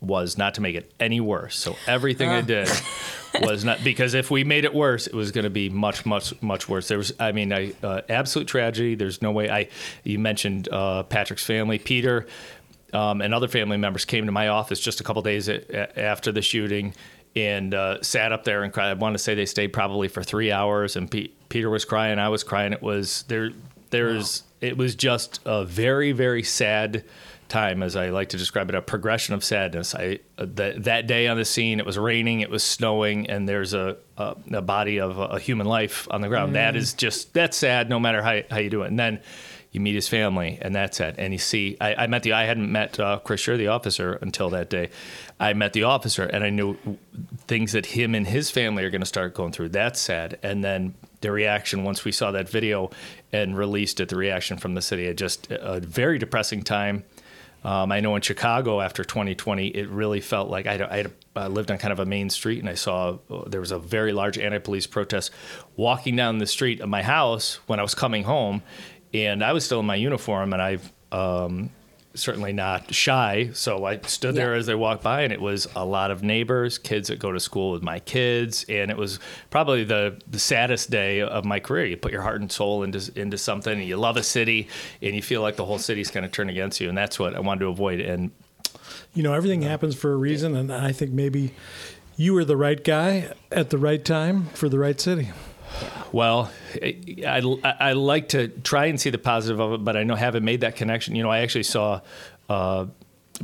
was 0.00 0.36
not 0.36 0.54
to 0.54 0.60
make 0.60 0.76
it 0.76 0.92
any 1.00 1.20
worse. 1.20 1.56
So 1.56 1.76
everything 1.86 2.28
I 2.28 2.42
did 2.42 2.68
was 3.40 3.64
not 3.64 3.82
because 3.82 4.14
if 4.14 4.30
we 4.30 4.44
made 4.44 4.64
it 4.64 4.74
worse, 4.74 5.06
it 5.06 5.14
was 5.14 5.32
going 5.32 5.44
to 5.44 5.50
be 5.50 5.68
much, 5.68 6.04
much, 6.04 6.40
much 6.42 6.68
worse. 6.68 6.88
There 6.88 6.98
was, 6.98 7.12
I 7.18 7.32
mean, 7.32 7.52
I, 7.52 7.72
uh, 7.82 8.02
absolute 8.08 8.46
tragedy. 8.46 8.94
There's 8.94 9.22
no 9.22 9.32
way. 9.32 9.50
I 9.50 9.68
you 10.04 10.18
mentioned 10.18 10.68
uh, 10.70 11.02
Patrick's 11.04 11.44
family, 11.44 11.78
Peter, 11.78 12.26
um, 12.92 13.20
and 13.20 13.34
other 13.34 13.48
family 13.48 13.78
members 13.78 14.04
came 14.04 14.26
to 14.26 14.32
my 14.32 14.48
office 14.48 14.80
just 14.80 15.00
a 15.00 15.04
couple 15.04 15.22
days 15.22 15.48
a- 15.48 15.98
after 16.00 16.30
the 16.30 16.42
shooting 16.42 16.94
and 17.36 17.74
uh, 17.74 18.02
sat 18.02 18.32
up 18.32 18.44
there 18.44 18.62
and 18.62 18.72
cried. 18.72 18.90
I 18.90 18.94
want 18.94 19.14
to 19.14 19.18
say 19.18 19.34
they 19.34 19.46
stayed 19.46 19.68
probably 19.68 20.08
for 20.08 20.22
three 20.22 20.50
hours, 20.50 20.96
and 20.96 21.10
Pe- 21.10 21.28
Peter 21.50 21.70
was 21.70 21.84
crying. 21.84 22.18
I 22.18 22.30
was 22.30 22.42
crying. 22.42 22.72
It 22.72 22.82
was 22.82 23.24
there. 23.28 23.50
There's. 23.90 24.42
It 24.60 24.78
was 24.78 24.94
just 24.94 25.40
a 25.44 25.66
very, 25.66 26.12
very 26.12 26.42
sad 26.42 27.04
time, 27.48 27.82
as 27.82 27.94
I 27.94 28.08
like 28.08 28.30
to 28.30 28.38
describe 28.38 28.70
it, 28.70 28.74
a 28.74 28.82
progression 28.82 29.34
of 29.34 29.44
sadness. 29.44 29.94
I 29.94 30.20
uh, 30.38 30.46
that 30.54 30.84
that 30.84 31.06
day 31.06 31.28
on 31.28 31.36
the 31.36 31.44
scene, 31.44 31.78
it 31.78 31.86
was 31.86 31.98
raining, 31.98 32.40
it 32.40 32.50
was 32.50 32.64
snowing, 32.64 33.28
and 33.28 33.48
there's 33.48 33.74
a 33.74 33.98
a, 34.16 34.34
a 34.52 34.62
body 34.62 34.98
of 34.98 35.18
a, 35.18 35.24
a 35.24 35.38
human 35.38 35.66
life 35.66 36.08
on 36.10 36.22
the 36.22 36.28
ground. 36.28 36.54
That 36.54 36.74
is 36.74 36.94
just 36.94 37.34
that's 37.34 37.56
sad, 37.56 37.90
no 37.90 38.00
matter 38.00 38.22
how 38.22 38.40
how 38.50 38.58
you 38.58 38.70
do 38.70 38.82
it. 38.82 38.88
And 38.88 38.98
then 38.98 39.20
you 39.76 39.80
meet 39.80 39.94
his 39.94 40.08
family, 40.08 40.58
and 40.60 40.74
that's 40.74 40.98
it. 40.98 41.14
And 41.18 41.32
you 41.32 41.38
see, 41.38 41.76
I, 41.80 41.94
I 41.94 42.06
met 42.06 42.22
the 42.22 42.32
I 42.32 42.44
hadn't 42.44 42.72
met 42.72 42.98
uh, 42.98 43.20
Chris 43.22 43.42
Schurr, 43.42 43.56
the 43.56 43.68
officer, 43.68 44.14
until 44.14 44.50
that 44.50 44.70
day. 44.70 44.90
I 45.38 45.52
met 45.52 45.74
the 45.74 45.84
officer, 45.84 46.24
and 46.24 46.42
I 46.42 46.50
knew 46.50 46.76
things 47.46 47.72
that 47.72 47.86
him 47.86 48.14
and 48.14 48.26
his 48.26 48.50
family 48.50 48.82
are 48.84 48.90
going 48.90 49.02
to 49.02 49.06
start 49.06 49.34
going 49.34 49.52
through. 49.52 49.68
That's 49.68 50.00
sad. 50.00 50.38
And 50.42 50.64
then 50.64 50.94
the 51.20 51.30
reaction 51.30 51.84
once 51.84 52.04
we 52.04 52.10
saw 52.10 52.32
that 52.32 52.48
video 52.48 52.90
and 53.32 53.56
released 53.56 54.00
it, 54.00 54.08
the 54.08 54.16
reaction 54.16 54.56
from 54.56 54.74
the 54.74 54.82
city, 54.82 55.06
it 55.06 55.16
just 55.16 55.48
a 55.50 55.78
very 55.80 56.18
depressing 56.18 56.62
time. 56.62 57.04
Um, 57.64 57.90
I 57.90 57.98
know 57.98 58.14
in 58.14 58.22
Chicago 58.22 58.80
after 58.80 59.02
2020, 59.02 59.68
it 59.68 59.88
really 59.88 60.20
felt 60.20 60.48
like 60.48 60.66
I, 60.66 60.86
I 60.88 60.96
had 60.98 61.12
lived 61.50 61.70
on 61.72 61.78
kind 61.78 61.92
of 61.92 61.98
a 61.98 62.06
main 62.06 62.30
street, 62.30 62.60
and 62.60 62.68
I 62.68 62.74
saw 62.74 63.18
uh, 63.28 63.48
there 63.48 63.60
was 63.60 63.72
a 63.72 63.78
very 63.78 64.12
large 64.12 64.38
anti-police 64.38 64.86
protest 64.86 65.32
walking 65.74 66.14
down 66.14 66.38
the 66.38 66.46
street 66.46 66.80
of 66.80 66.88
my 66.88 67.02
house 67.02 67.58
when 67.66 67.80
I 67.80 67.82
was 67.82 67.94
coming 67.94 68.22
home, 68.22 68.62
and 69.14 69.42
I 69.44 69.52
was 69.52 69.64
still 69.64 69.80
in 69.80 69.86
my 69.86 69.94
uniform, 69.96 70.52
and 70.52 70.60
I've 70.62 70.92
um, 71.12 71.70
certainly 72.14 72.52
not 72.52 72.94
shy, 72.94 73.50
so 73.52 73.84
I 73.84 73.98
stood 74.00 74.34
there 74.34 74.52
Yeah. 74.54 74.58
as 74.58 74.66
they 74.66 74.74
walked 74.74 75.02
by, 75.02 75.22
and 75.22 75.32
it 75.32 75.40
was 75.40 75.68
a 75.76 75.84
lot 75.84 76.10
of 76.10 76.22
neighbors, 76.22 76.78
kids 76.78 77.08
that 77.08 77.18
go 77.18 77.30
to 77.32 77.38
school 77.40 77.70
with 77.72 77.82
my 77.82 77.98
kids, 78.00 78.64
and 78.68 78.90
it 78.90 78.96
was 78.96 79.18
probably 79.50 79.84
the, 79.84 80.18
the 80.30 80.38
saddest 80.38 80.90
day 80.90 81.20
of 81.20 81.44
my 81.44 81.60
career. 81.60 81.84
You 81.84 81.96
put 81.96 82.12
your 82.12 82.22
heart 82.22 82.40
and 82.40 82.50
soul 82.50 82.82
into 82.82 83.12
into 83.20 83.36
something, 83.38 83.72
and 83.78 83.86
you 83.86 83.96
love 83.98 84.16
a 84.16 84.22
city, 84.22 84.68
and 85.02 85.14
you 85.14 85.22
feel 85.22 85.42
like 85.42 85.56
the 85.56 85.64
whole 85.64 85.78
city's 85.78 86.10
kind 86.10 86.24
of 86.24 86.32
turn 86.32 86.48
against 86.48 86.80
you, 86.80 86.88
and 86.88 86.96
that's 86.96 87.18
what 87.18 87.34
I 87.36 87.40
wanted 87.40 87.60
to 87.60 87.66
avoid. 87.68 88.00
And 88.00 88.30
You 89.14 89.22
know, 89.22 89.32
everything 89.34 89.62
happens 89.62 89.94
for 89.94 90.12
a 90.12 90.16
reason, 90.16 90.54
and 90.56 90.72
I 90.72 90.92
think 90.92 91.10
maybe 91.12 91.52
you 92.16 92.32
were 92.34 92.44
the 92.46 92.56
right 92.56 92.82
guy 92.82 93.32
at 93.52 93.68
the 93.70 93.78
right 93.78 94.02
time 94.04 94.46
for 94.54 94.68
the 94.70 94.78
right 94.78 94.98
city. 95.00 95.30
Well, 96.12 96.50
I, 96.82 97.60
I, 97.62 97.92
like 97.92 98.30
to 98.30 98.48
try 98.48 98.86
and 98.86 99.00
see 99.00 99.10
the 99.10 99.18
positive 99.18 99.60
of 99.60 99.72
it, 99.74 99.84
but 99.84 99.96
I 99.96 100.04
know 100.04 100.14
haven't 100.14 100.44
made 100.44 100.62
that 100.62 100.76
connection. 100.76 101.14
You 101.14 101.22
know, 101.22 101.30
I 101.30 101.40
actually 101.40 101.64
saw 101.64 102.00
uh, 102.48 102.86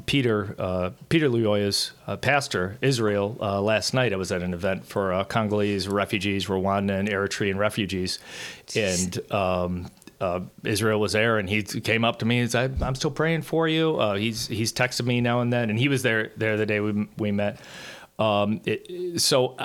Peter 0.07 0.55
uh, 0.59 0.91
Peter 1.09 1.29
Lyoya's 1.29 1.93
uh, 2.07 2.17
pastor 2.17 2.79
Israel 2.81 3.37
uh, 3.41 3.61
last 3.61 3.95
night. 3.95 4.13
I 4.13 4.17
was 4.17 4.33
at 4.33 4.43
an 4.43 4.55
event 4.55 4.87
for 4.87 5.13
uh, 5.13 5.25
Congolese 5.25 5.89
refugees, 5.89 6.47
Rwanda 6.47 6.99
and 6.99 7.09
Eritrean 7.09 7.57
refugees, 7.57 8.19
and. 8.75 9.33
Um, 9.33 9.91
uh, 10.21 10.39
Israel 10.63 11.01
was 11.01 11.15
there, 11.15 11.39
and 11.39 11.49
he 11.49 11.65
came 11.65 12.05
up 12.05 12.21
to 12.21 12.25
me 12.25 12.39
and 12.39 12.49
said, 12.49 12.81
"I'm 12.81 12.95
still 12.95 13.11
praying 13.11 13.43
for 13.43 13.67
you." 13.67 13.97
Uh, 13.97 14.15
he's 14.15 14.47
he's 14.47 14.73
texted 14.73 15.05
me 15.05 15.21
now 15.21 15.41
and 15.41 15.53
then, 15.53 15.69
and 15.69 15.77
he 15.77 15.89
was 15.89 16.05
there 16.05 16.31
there 16.37 16.57
the 16.57 16.65
day 16.65 16.79
we 16.79 17.09
we 17.19 17.33
met. 17.33 17.59
Um, 18.21 18.61
it, 18.65 19.21
so 19.21 19.57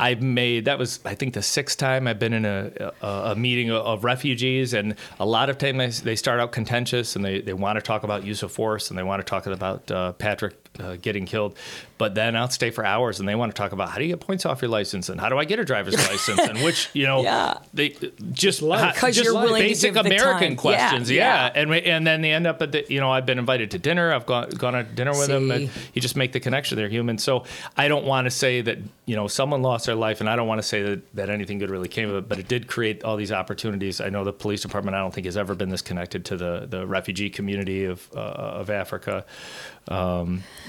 I've 0.00 0.22
made 0.22 0.64
that 0.64 0.78
was 0.78 0.98
I 1.04 1.14
think 1.14 1.34
the 1.34 1.42
sixth 1.42 1.76
time 1.76 2.06
I've 2.06 2.18
been 2.18 2.32
in 2.32 2.46
a 2.46 2.92
a, 3.02 3.06
a 3.06 3.36
meeting 3.36 3.70
of, 3.70 4.02
refugees, 4.02 4.72
and 4.72 4.94
a 5.18 5.26
lot 5.26 5.50
of 5.50 5.58
times 5.58 6.00
they, 6.00 6.12
they 6.12 6.16
start 6.16 6.40
out 6.40 6.52
contentious 6.52 7.16
and 7.16 7.24
they, 7.24 7.40
they 7.42 7.52
want 7.52 7.76
to 7.76 7.82
talk 7.82 8.02
about 8.02 8.24
use 8.24 8.42
of 8.42 8.50
force 8.50 8.88
and 8.88 8.98
they 8.98 9.02
want 9.02 9.20
to 9.20 9.28
talk 9.28 9.46
about 9.46 9.90
uh, 9.90 10.12
Patrick 10.12 10.69
uh, 10.78 10.96
getting 10.96 11.26
killed. 11.26 11.56
But 11.98 12.14
then 12.14 12.34
I'll 12.34 12.48
stay 12.48 12.70
for 12.70 12.82
hours, 12.84 13.20
and 13.20 13.28
they 13.28 13.34
want 13.34 13.54
to 13.54 13.60
talk 13.60 13.72
about 13.72 13.90
how 13.90 13.98
do 13.98 14.04
you 14.04 14.08
get 14.08 14.20
points 14.20 14.46
off 14.46 14.62
your 14.62 14.70
license, 14.70 15.10
and 15.10 15.20
how 15.20 15.28
do 15.28 15.36
I 15.36 15.44
get 15.44 15.58
a 15.58 15.64
driver's 15.64 15.96
license, 16.10 16.40
and 16.40 16.58
which 16.62 16.88
you 16.94 17.06
know, 17.06 17.22
Yeah. 17.22 17.58
they 17.74 17.94
just 18.32 18.62
life. 18.62 18.80
how- 18.96 19.00
'Cause 19.08 19.16
just 19.16 19.24
you're 19.26 19.34
willing 19.34 19.60
to 19.62 19.68
basic 19.68 19.92
give 19.94 20.04
the 20.04 20.08
American 20.14 20.48
time. 20.50 20.56
questions, 20.56 21.10
Yeah, 21.10 21.46
yeah. 21.46 21.52
And 21.60 21.68
we, 21.70 21.82
and 21.82 22.06
then 22.06 22.22
they 22.22 22.32
end 22.32 22.46
up 22.46 22.62
at 22.62 22.72
the 22.72 22.86
you 22.88 23.00
know 23.00 23.10
I've 23.10 23.26
been 23.26 23.38
invited 23.38 23.70
to 23.72 23.78
dinner, 23.78 24.12
I've 24.14 24.24
gone 24.24 24.48
gone 24.50 24.72
to 24.72 24.82
dinner 24.84 25.10
with 25.10 25.26
them, 25.28 25.50
and 25.50 25.68
See. 25.68 25.80
you 25.94 26.00
just 26.00 26.16
make 26.16 26.32
the 26.32 26.40
connection. 26.40 26.76
They're 26.78 26.88
human, 26.88 27.18
so 27.18 27.44
I 27.76 27.88
don't 27.88 28.06
want 28.06 28.24
to 28.26 28.30
say 28.30 28.62
that 28.62 28.78
you 29.04 29.16
know 29.16 29.26
someone 29.28 29.60
lost 29.60 29.84
their 29.84 29.94
life, 29.94 30.20
and 30.20 30.30
I 30.30 30.36
don't 30.36 30.48
want 30.48 30.62
to 30.62 30.66
say 30.66 30.80
that 30.82 31.14
that 31.16 31.28
anything 31.28 31.58
good 31.58 31.68
really 31.70 31.88
came 31.88 32.08
of 32.08 32.16
it, 32.16 32.28
but 32.30 32.38
it 32.38 32.48
did 32.48 32.66
create 32.66 33.04
all 33.04 33.16
these 33.16 33.32
opportunities. 33.32 34.00
I 34.00 34.08
know 34.08 34.24
the 34.24 34.32
police 34.32 34.62
department 34.62 34.94
I 34.96 35.00
don't 35.00 35.12
think 35.12 35.26
has 35.26 35.36
ever 35.36 35.54
been 35.54 35.68
this 35.68 35.82
connected 35.82 36.24
to 36.26 36.36
the 36.38 36.66
the 36.70 36.86
refugee 36.86 37.28
community 37.28 37.84
of 37.84 38.08
uh, 38.16 38.20
of 38.20 38.70
Africa. 38.70 39.26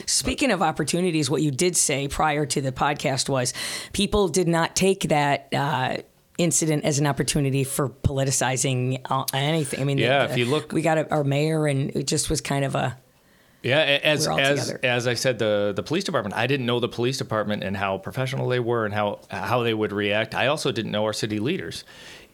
Speaking 0.06 0.52
of 0.52 0.62
opportunities, 0.62 1.30
what 1.30 1.42
you 1.42 1.52
did 1.52 1.76
say 1.78 2.08
prior 2.08 2.46
to 2.48 2.62
the 2.62 2.72
podcast 2.72 3.30
was 3.30 3.54
people 3.94 4.28
did 4.28 4.48
not 4.48 4.76
take 4.76 5.02
that. 5.10 5.48
Uh, 5.54 5.98
Incident 6.38 6.86
as 6.86 6.98
an 6.98 7.06
opportunity 7.06 7.64
for 7.64 7.88
politicizing 7.90 9.00
uh, 9.12 9.26
anything. 9.32 9.80
I 9.80 9.84
mean, 9.84 10.00
Yeah, 10.00 10.26
the- 10.26 10.32
if 10.32 10.38
you 10.40 10.46
look- 10.46 10.72
we 10.72 10.82
got 10.82 10.98
a, 10.98 11.12
our 11.12 11.24
mayor, 11.24 11.68
and 11.68 11.92
it 11.92 12.08
just 12.08 12.32
was 12.32 12.42
kind 12.42 12.66
of 12.66 12.74
a 12.74 12.98
Yeah, 13.62 13.78
as 14.02 14.28
as 14.28 14.60
together. 14.66 14.80
as 14.82 15.06
I 15.08 15.14
said, 15.14 15.38
the 15.38 15.72
the 15.76 15.84
police 15.84 16.04
department. 16.04 16.34
I 16.36 16.48
didn't 16.48 16.66
know 16.66 16.80
the 16.80 16.88
police 16.88 17.20
department 17.20 17.64
and 17.64 17.78
how 17.78 18.00
professional 18.00 18.48
they 18.48 18.60
were 18.62 18.86
and 18.86 18.94
how 18.94 19.20
how 19.30 19.62
they 19.62 19.74
would 19.76 19.92
react. 19.92 20.34
I 20.34 20.48
also 20.48 20.72
didn't 20.72 20.92
know 20.92 21.04
our 21.06 21.14
city 21.14 21.38
leaders. 21.38 21.84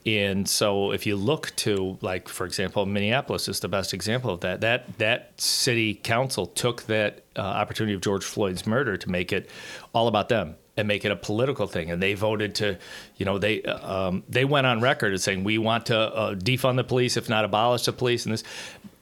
And 0.06 0.48
so, 0.48 0.92
if 0.92 1.06
you 1.06 1.16
look 1.16 1.54
to, 1.56 1.98
like, 2.00 2.28
for 2.28 2.46
example, 2.46 2.86
Minneapolis 2.86 3.48
is 3.48 3.60
the 3.60 3.68
best 3.68 3.92
example 3.92 4.30
of 4.30 4.40
that. 4.40 4.60
That 4.60 4.98
that 4.98 5.40
city 5.40 5.94
council 5.94 6.46
took 6.46 6.84
that 6.84 7.24
uh, 7.36 7.40
opportunity 7.40 7.94
of 7.94 8.00
George 8.00 8.24
Floyd's 8.24 8.66
murder 8.66 8.96
to 8.96 9.10
make 9.10 9.32
it 9.32 9.50
all 9.92 10.08
about 10.08 10.28
them 10.28 10.56
and 10.78 10.86
make 10.86 11.04
it 11.04 11.10
a 11.10 11.16
political 11.16 11.66
thing. 11.66 11.90
And 11.90 12.00
they 12.00 12.14
voted 12.14 12.54
to, 12.56 12.78
you 13.16 13.26
know, 13.26 13.38
they 13.38 13.62
um, 13.62 14.22
they 14.28 14.44
went 14.44 14.66
on 14.66 14.80
record 14.80 15.12
as 15.12 15.24
saying 15.24 15.44
we 15.44 15.58
want 15.58 15.86
to 15.86 15.98
uh, 15.98 16.34
defund 16.34 16.76
the 16.76 16.84
police, 16.84 17.16
if 17.16 17.28
not 17.28 17.44
abolish 17.44 17.84
the 17.84 17.92
police. 17.92 18.24
And 18.24 18.32
this 18.32 18.44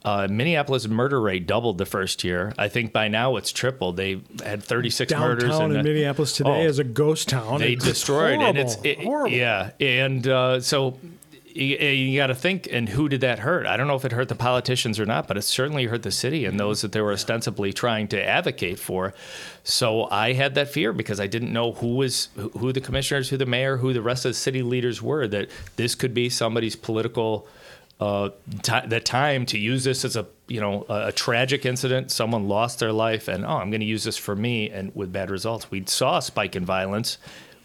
uh, 0.07 0.27
Minneapolis 0.29 0.87
murder 0.87 1.19
rate 1.19 1.45
doubled 1.47 1.77
the 1.77 1.85
first 1.85 2.23
year. 2.23 2.53
I 2.57 2.67
think 2.69 2.93
by 2.93 3.07
now 3.09 3.35
it's 3.35 3.51
tripled. 3.51 3.97
They 3.97 4.21
had 4.43 4.63
36 4.63 5.11
murders. 5.13 5.49
Downtown 5.49 5.71
in 5.71 5.77
the- 5.77 5.83
Minneapolis 5.83 6.31
today 6.33 6.49
Oh, 6.65 6.67
is 6.67 6.79
a 6.79 6.83
ghost 6.83 7.27
town. 7.29 7.59
they 7.59 7.73
It's 7.73 7.83
destroyed 7.83 8.35
horrible. 8.39 8.45
And 8.45 8.57
it's 8.57 8.77
it, 8.83 8.99
horrible. 9.03 9.35
yeah, 9.35 9.71
and 9.79 10.25
uh, 10.27 10.61
so 10.61 10.97
you, 11.53 11.75
you 11.75 12.17
got 12.17 12.27
to 12.27 12.35
think. 12.35 12.67
And 12.71 12.87
who 12.87 13.09
did 13.09 13.21
that 13.21 13.39
hurt? 13.39 13.65
I 13.65 13.75
don't 13.77 13.87
know 13.87 13.95
if 13.95 14.05
it 14.05 14.11
hurt 14.11 14.29
the 14.29 14.35
politicians 14.35 14.99
or 14.99 15.05
not, 15.05 15.27
but 15.27 15.35
it 15.37 15.41
certainly 15.41 15.85
hurt 15.85 16.03
the 16.03 16.11
city 16.11 16.45
and 16.45 16.59
those 16.59 16.81
that 16.81 16.91
they 16.93 17.01
were 17.01 17.11
ostensibly 17.11 17.73
trying 17.73 18.07
to 18.09 18.23
advocate 18.23 18.79
for. 18.79 19.13
So 19.63 20.05
I 20.09 20.33
had 20.33 20.55
that 20.55 20.69
fear 20.69 20.93
because 20.93 21.19
I 21.19 21.27
didn't 21.27 21.51
know 21.51 21.73
who 21.73 21.95
was 21.95 22.29
who 22.35 22.71
the 22.71 22.79
commissioners, 22.81 23.29
who 23.29 23.37
the 23.37 23.45
mayor, 23.45 23.77
who 23.77 23.91
the 23.91 24.01
rest 24.01 24.23
of 24.23 24.29
the 24.29 24.35
city 24.35 24.61
leaders 24.61 25.01
were. 25.01 25.27
That 25.27 25.49
this 25.75 25.95
could 25.95 26.13
be 26.13 26.29
somebody's 26.29 26.75
political 26.77 27.47
uh, 27.99 28.29
ti 28.61 28.79
the 28.87 28.99
time 28.99 29.45
to 29.47 29.57
use 29.57 29.83
this 29.83 30.05
as 30.05 30.15
a 30.15 30.27
you 30.47 30.61
know 30.61 30.85
a, 30.89 31.07
a 31.07 31.11
tragic 31.11 31.65
incident. 31.65 32.11
Someone 32.11 32.47
lost 32.47 32.79
their 32.79 32.91
life, 32.91 33.27
and 33.27 33.43
oh, 33.45 33.57
I'm 33.57 33.69
going 33.69 33.81
to 33.81 33.87
use 33.87 34.03
this 34.03 34.17
for 34.17 34.35
me, 34.35 34.69
and 34.69 34.95
with 34.95 35.11
bad 35.11 35.31
results. 35.31 35.71
We 35.71 35.83
saw 35.85 36.17
a 36.17 36.21
spike 36.21 36.55
in 36.55 36.65
violence, 36.65 37.17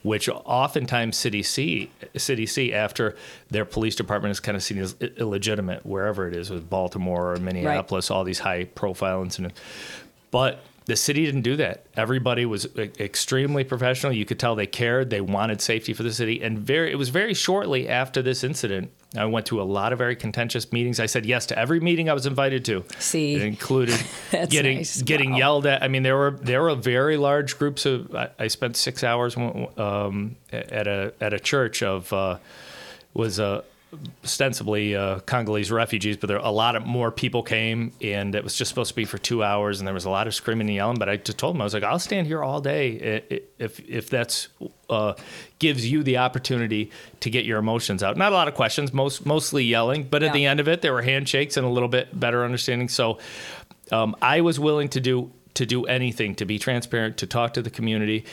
which 0.03 0.29
oftentimes 0.29 1.17
city 1.17 1.43
see 1.43 1.91
city 2.17 2.47
see 2.47 2.73
after 2.73 3.15
their 3.51 3.65
police 3.65 3.95
department 3.95 4.33
is 4.33 4.41
kind 4.41 4.57
of 4.57 4.63
seen 4.63 4.79
as 4.79 4.95
illegitimate 5.19 5.85
wherever 5.85 6.27
it 6.27 6.35
is, 6.35 6.49
with 6.51 6.69
Baltimore 6.71 7.35
or 7.35 7.37
Minneapolis, 7.37 8.11
all 8.11 8.25
these 8.25 8.41
high 8.41 8.65
profile 8.65 9.23
incidents, 9.23 9.61
but. 10.31 10.65
The 10.87 10.97
city 10.97 11.25
didn't 11.25 11.43
do 11.43 11.57
that. 11.57 11.87
Everybody 11.97 12.45
was 12.45 12.67
extremely 12.77 13.63
professional. 13.65 14.13
You 14.13 14.25
could 14.25 14.39
tell 14.41 14.55
they 14.57 14.67
cared. 14.67 15.11
They 15.11 15.21
wanted 15.21 15.61
safety 15.61 15.93
for 15.93 16.03
the 16.03 16.13
city. 16.13 16.43
And 16.43 16.59
very, 16.59 16.91
it 16.91 16.97
was 16.97 17.09
very 17.11 17.35
shortly 17.35 17.89
after 17.89 18.21
this 18.21 18.43
incident. 18.43 18.91
I 19.17 19.27
went 19.27 19.47
to 19.47 19.61
a 19.61 19.65
lot 19.65 19.93
of 19.93 19.99
very 19.99 20.17
contentious 20.17 20.73
meetings. 20.73 20.99
I 20.99 21.07
said 21.07 21.25
yes 21.27 21.47
to 21.47 21.59
every 21.59 21.79
meeting 21.81 22.09
I 22.11 22.15
was 22.15 22.27
invited 22.27 22.65
to. 22.65 22.85
See. 22.99 23.35
it 23.35 23.43
included 23.43 24.01
getting 24.49 24.79
nice. 24.79 25.03
getting 25.03 25.33
Wow. 25.33 25.37
yelled 25.39 25.67
at. 25.67 25.83
I 25.83 25.89
mean, 25.89 26.03
there 26.03 26.17
were 26.17 26.31
there 26.43 26.63
were 26.63 26.75
very 26.75 27.17
large 27.19 27.59
groups 27.59 27.85
of. 27.87 28.15
I, 28.15 28.31
I 28.39 28.49
spent 28.49 28.77
six 28.77 29.05
hours 29.05 29.37
um, 29.37 30.37
at 30.51 30.87
a 30.89 31.13
at 31.21 31.33
a 31.35 31.39
church 31.39 31.83
of 31.83 32.11
uh, 32.13 32.39
was 33.15 33.39
uh, 33.39 33.63
ostensibly 34.25 34.97
uh, 34.97 35.21
Congolese 35.21 35.71
refugees, 35.71 36.17
but 36.17 36.27
there 36.29 36.39
a 36.39 36.51
lot 36.51 36.77
of 36.77 36.87
more 36.87 37.11
people 37.11 37.43
came, 37.43 37.93
and 38.01 38.35
it 38.35 38.43
was 38.43 38.55
just 38.55 38.69
supposed 38.69 38.89
to 38.91 38.95
be 38.97 39.05
for 39.05 39.19
two 39.19 39.43
hours, 39.43 39.81
and 39.81 39.87
there 39.87 39.95
was 39.95 40.05
a 40.05 40.11
lot 40.11 40.27
of 40.27 40.35
screaming 40.35 40.69
and 40.69 40.77
yelling. 40.77 40.99
But 40.99 41.09
I 41.09 41.17
just 41.17 41.39
told 41.39 41.55
them 41.55 41.61
I 41.61 41.65
was 41.65 41.75
like, 41.75 41.83
I'll 41.83 41.99
stand 41.99 42.27
here 42.27 42.43
all 42.43 42.61
day 42.61 43.43
if 43.59 43.81
if 43.89 44.09
that's 44.09 44.49
uh, 44.89 45.15
gives 45.59 45.91
you 45.91 46.03
the 46.03 46.19
opportunity 46.19 46.91
to 47.21 47.31
get 47.31 47.45
your 47.45 47.59
emotions 47.59 48.03
out. 48.03 48.17
Not 48.17 48.33
a 48.33 48.35
lot 48.35 48.49
of 48.49 48.55
questions, 48.55 48.93
most 48.93 49.27
mostly 49.27 49.65
yelling, 49.65 50.05
but 50.05 50.23
at 50.23 50.27
Yeah. 50.29 50.33
the 50.33 50.47
end 50.47 50.61
of 50.61 50.69
it, 50.69 50.83
there 50.83 50.93
were 50.93 51.03
handshakes 51.03 51.57
and 51.57 51.67
a 51.67 51.71
little 51.71 51.89
bit 51.89 52.19
better 52.19 52.45
understanding. 52.45 52.89
So 52.89 53.19
um, 53.91 54.17
I 54.23 54.41
was 54.41 54.59
willing 54.59 54.89
to 54.91 55.01
do 55.01 55.31
to 55.55 55.67
do 55.67 55.85
anything 55.85 56.35
to 56.37 56.47
be 56.47 56.59
transparent, 56.59 57.19
to 57.19 57.27
talk 57.27 57.53
to 57.53 57.61
the 57.61 57.69
community, 57.69 58.25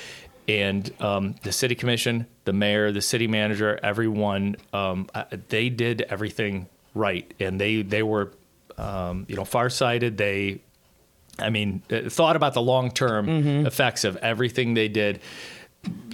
and 0.50 0.92
um, 1.00 1.36
the 1.44 1.52
city 1.52 1.76
commission, 1.76 2.26
the 2.46 2.54
mayor, 2.54 2.92
the 2.92 3.02
city 3.02 3.28
manager, 3.28 3.80
everyone, 3.84 4.56
um, 4.74 5.08
they 5.50 5.70
did 5.70 6.02
everything 6.10 6.68
right, 6.96 7.32
and 7.40 7.62
they 7.62 7.84
they 7.84 8.02
were, 8.02 8.32
um, 8.76 9.26
you 9.30 9.36
know, 9.36 9.46
farsighted. 9.46 10.18
They, 10.18 10.62
I 11.38 11.52
mean, 11.52 11.84
uh, 11.92 12.10
thought 12.10 12.36
about 12.36 12.56
the 12.56 12.64
long 12.64 12.90
term 12.90 13.30
effects 13.68 14.04
of 14.04 14.18
everything 14.18 14.74
they 14.74 14.88
did 14.88 15.22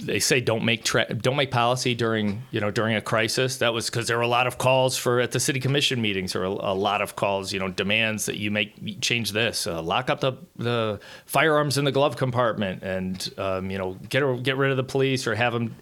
they 0.06 0.20
say 0.20 0.40
don't 0.40 0.64
make 0.64 0.84
tra- 0.84 1.12
don't 1.12 1.36
make 1.36 1.50
policy 1.50 1.94
during 1.94 2.42
you 2.50 2.60
know 2.60 2.70
during 2.70 2.94
a 2.94 3.00
crisis. 3.00 3.58
That 3.58 3.74
was 3.74 3.90
because 3.90 4.06
there 4.06 4.16
were 4.16 4.22
a 4.22 4.28
lot 4.28 4.46
of 4.46 4.58
calls 4.58 4.96
for 4.96 5.20
at 5.20 5.32
the 5.32 5.40
city 5.40 5.60
commission 5.60 6.00
meetings, 6.00 6.34
or 6.36 6.44
a, 6.44 6.50
a 6.50 6.74
lot 6.74 7.02
of 7.02 7.16
calls, 7.16 7.52
you 7.52 7.58
know, 7.58 7.68
demands 7.68 8.26
that 8.26 8.36
you 8.36 8.50
make 8.50 9.00
change 9.00 9.32
this, 9.32 9.66
uh, 9.66 9.82
lock 9.82 10.08
up 10.08 10.20
the 10.20 10.34
the 10.56 11.00
firearms 11.26 11.78
in 11.78 11.84
the 11.84 11.92
glove 11.92 12.16
compartment, 12.16 12.82
and 12.82 13.32
um, 13.38 13.70
you 13.70 13.78
know 13.78 13.94
get 14.08 14.42
get 14.42 14.56
rid 14.56 14.70
of 14.70 14.76
the 14.76 14.84
police 14.84 15.26
or 15.26 15.34
have 15.34 15.52
them 15.52 15.74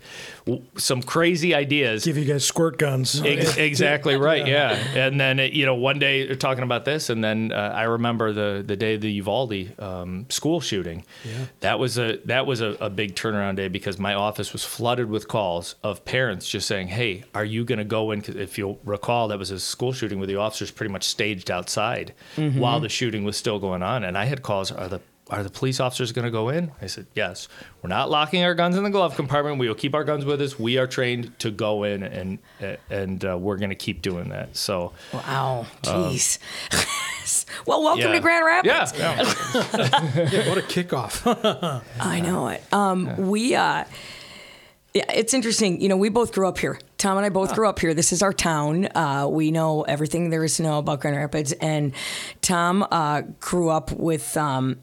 some 0.77 1.03
crazy 1.03 1.55
ideas. 1.55 2.05
Give 2.05 2.19
you 2.19 2.25
guys 2.27 2.45
squirt 2.45 2.77
guns. 2.79 3.21
Ex- 3.23 3.57
exactly 3.71 4.17
right. 4.17 4.47
Yeah, 4.47 4.73
and 4.95 5.19
then 5.19 5.39
it, 5.39 5.53
you 5.55 5.65
know 5.65 5.75
one 5.75 5.99
day 5.99 6.27
they're 6.27 6.37
talking 6.37 6.65
about 6.65 6.85
this, 6.85 7.09
and 7.09 7.25
then 7.25 7.51
uh, 7.53 7.73
I 7.75 7.85
remember 7.85 8.33
the 8.33 8.63
the 8.67 8.77
day 8.77 8.95
of 8.97 9.01
the 9.01 9.11
Uvalde 9.13 9.79
um, 9.81 10.27
school 10.29 10.61
shooting. 10.61 11.05
Yeah. 11.25 11.47
That 11.61 11.79
was 11.79 11.99
a 11.99 12.19
that 12.27 12.47
was 12.47 12.61
a, 12.61 12.77
a 12.81 12.91
big 12.91 13.15
turnaround 13.15 13.57
day 13.57 13.69
because 13.69 13.99
my 13.99 14.15
office 14.15 14.53
was 14.53 14.65
flooded 14.65 15.09
with 15.09 15.29
calls 15.29 15.77
of 15.83 16.05
parents 16.05 16.49
just 16.49 16.67
saying, 16.69 16.89
"Hey, 16.89 17.25
are 17.35 17.45
you 17.45 17.65
going 17.65 17.79
to 17.79 17.85
go 17.85 18.11
in?" 18.11 18.21
'Cause 18.21 18.37
if 18.37 18.59
you'll 18.59 18.79
recall, 18.85 19.29
that 19.29 19.39
was 19.39 19.51
a 19.51 19.59
school 19.59 19.93
shooting 19.95 20.19
where 20.19 20.27
the 20.27 20.37
officers 20.37 20.71
pretty 20.71 20.93
much 20.93 21.05
staged 21.05 21.51
outside 21.51 22.13
while 22.37 22.81
the 22.81 22.89
shooting 22.91 23.25
was 23.25 23.37
still 23.37 23.59
going 23.59 23.83
on, 23.83 24.05
and 24.05 24.19
I 24.19 24.27
had 24.27 24.43
calls, 24.43 24.71
"Are 24.71 24.89
the 24.89 25.01
are 25.31 25.43
the 25.43 25.49
police 25.50 25.81
officers 25.81 26.12
going 26.12 26.26
to 26.26 26.31
go 26.31 26.50
in? 26.50 26.71
I 26.83 26.87
said, 26.87 27.07
yes. 27.14 27.49
We're 27.83 27.88
not 27.88 28.11
locking 28.11 28.43
our 28.45 28.54
guns 28.54 28.76
in 28.76 28.85
the 28.85 28.90
glove 28.90 29.16
compartment. 29.16 29.59
We 29.59 29.69
will 29.69 29.75
keep 29.75 29.95
our 29.95 30.04
guns 30.04 30.25
with 30.26 30.40
us. 30.43 30.59
We 30.59 30.76
are 30.78 30.87
trained 30.87 31.38
to 31.40 31.50
go 31.50 31.83
in, 31.85 32.02
and 32.02 32.38
and 32.90 33.25
uh, 33.25 33.38
we're 33.38 33.57
going 33.57 33.71
to 33.71 33.75
keep 33.76 34.02
doing 34.02 34.28
that. 34.31 34.54
So, 34.57 34.93
wow, 35.12 35.66
jeez. 35.83 36.38
well, 37.66 37.83
welcome 37.83 38.04
Um, 38.04 38.09
yeah. 38.11 38.14
to 38.16 38.21
Grand 38.21 38.45
Rapids. 38.45 38.99
Yeah, 38.99 39.23
yeah. 39.23 40.28
Yeah, 40.31 40.49
what 40.49 40.59
a 40.59 40.62
kickoff. 40.62 41.83
I 42.00 42.21
know 42.21 42.49
it. 42.49 42.62
Um, 42.73 43.28
We, 43.28 43.54
uh, 43.54 43.85
yeah, 44.93 45.04
it's 45.12 45.35
interesting. 45.35 45.81
You 45.81 45.88
know, 45.88 45.97
we 45.97 46.09
both 46.11 46.33
grew 46.33 46.47
up 46.47 46.59
here. 46.59 46.78
Tom 46.99 47.16
and 47.16 47.26
I 47.26 47.28
both 47.31 47.54
grew 47.54 47.69
up 47.69 47.78
here. 47.81 47.95
This 47.95 48.12
is 48.12 48.23
our 48.23 48.33
town. 48.33 48.88
Uh, 48.95 49.26
we 49.28 49.50
know 49.50 49.83
everything 49.83 50.31
there 50.31 50.45
is 50.45 50.57
to 50.59 50.62
know 50.62 50.78
about 50.78 51.00
Grand 51.00 51.16
Rapids. 51.16 51.52
And 51.52 51.93
Tom 52.43 52.87
uh, 52.90 53.23
grew 53.40 53.71
up 53.71 53.90
with. 53.93 54.37
Um, 54.37 54.76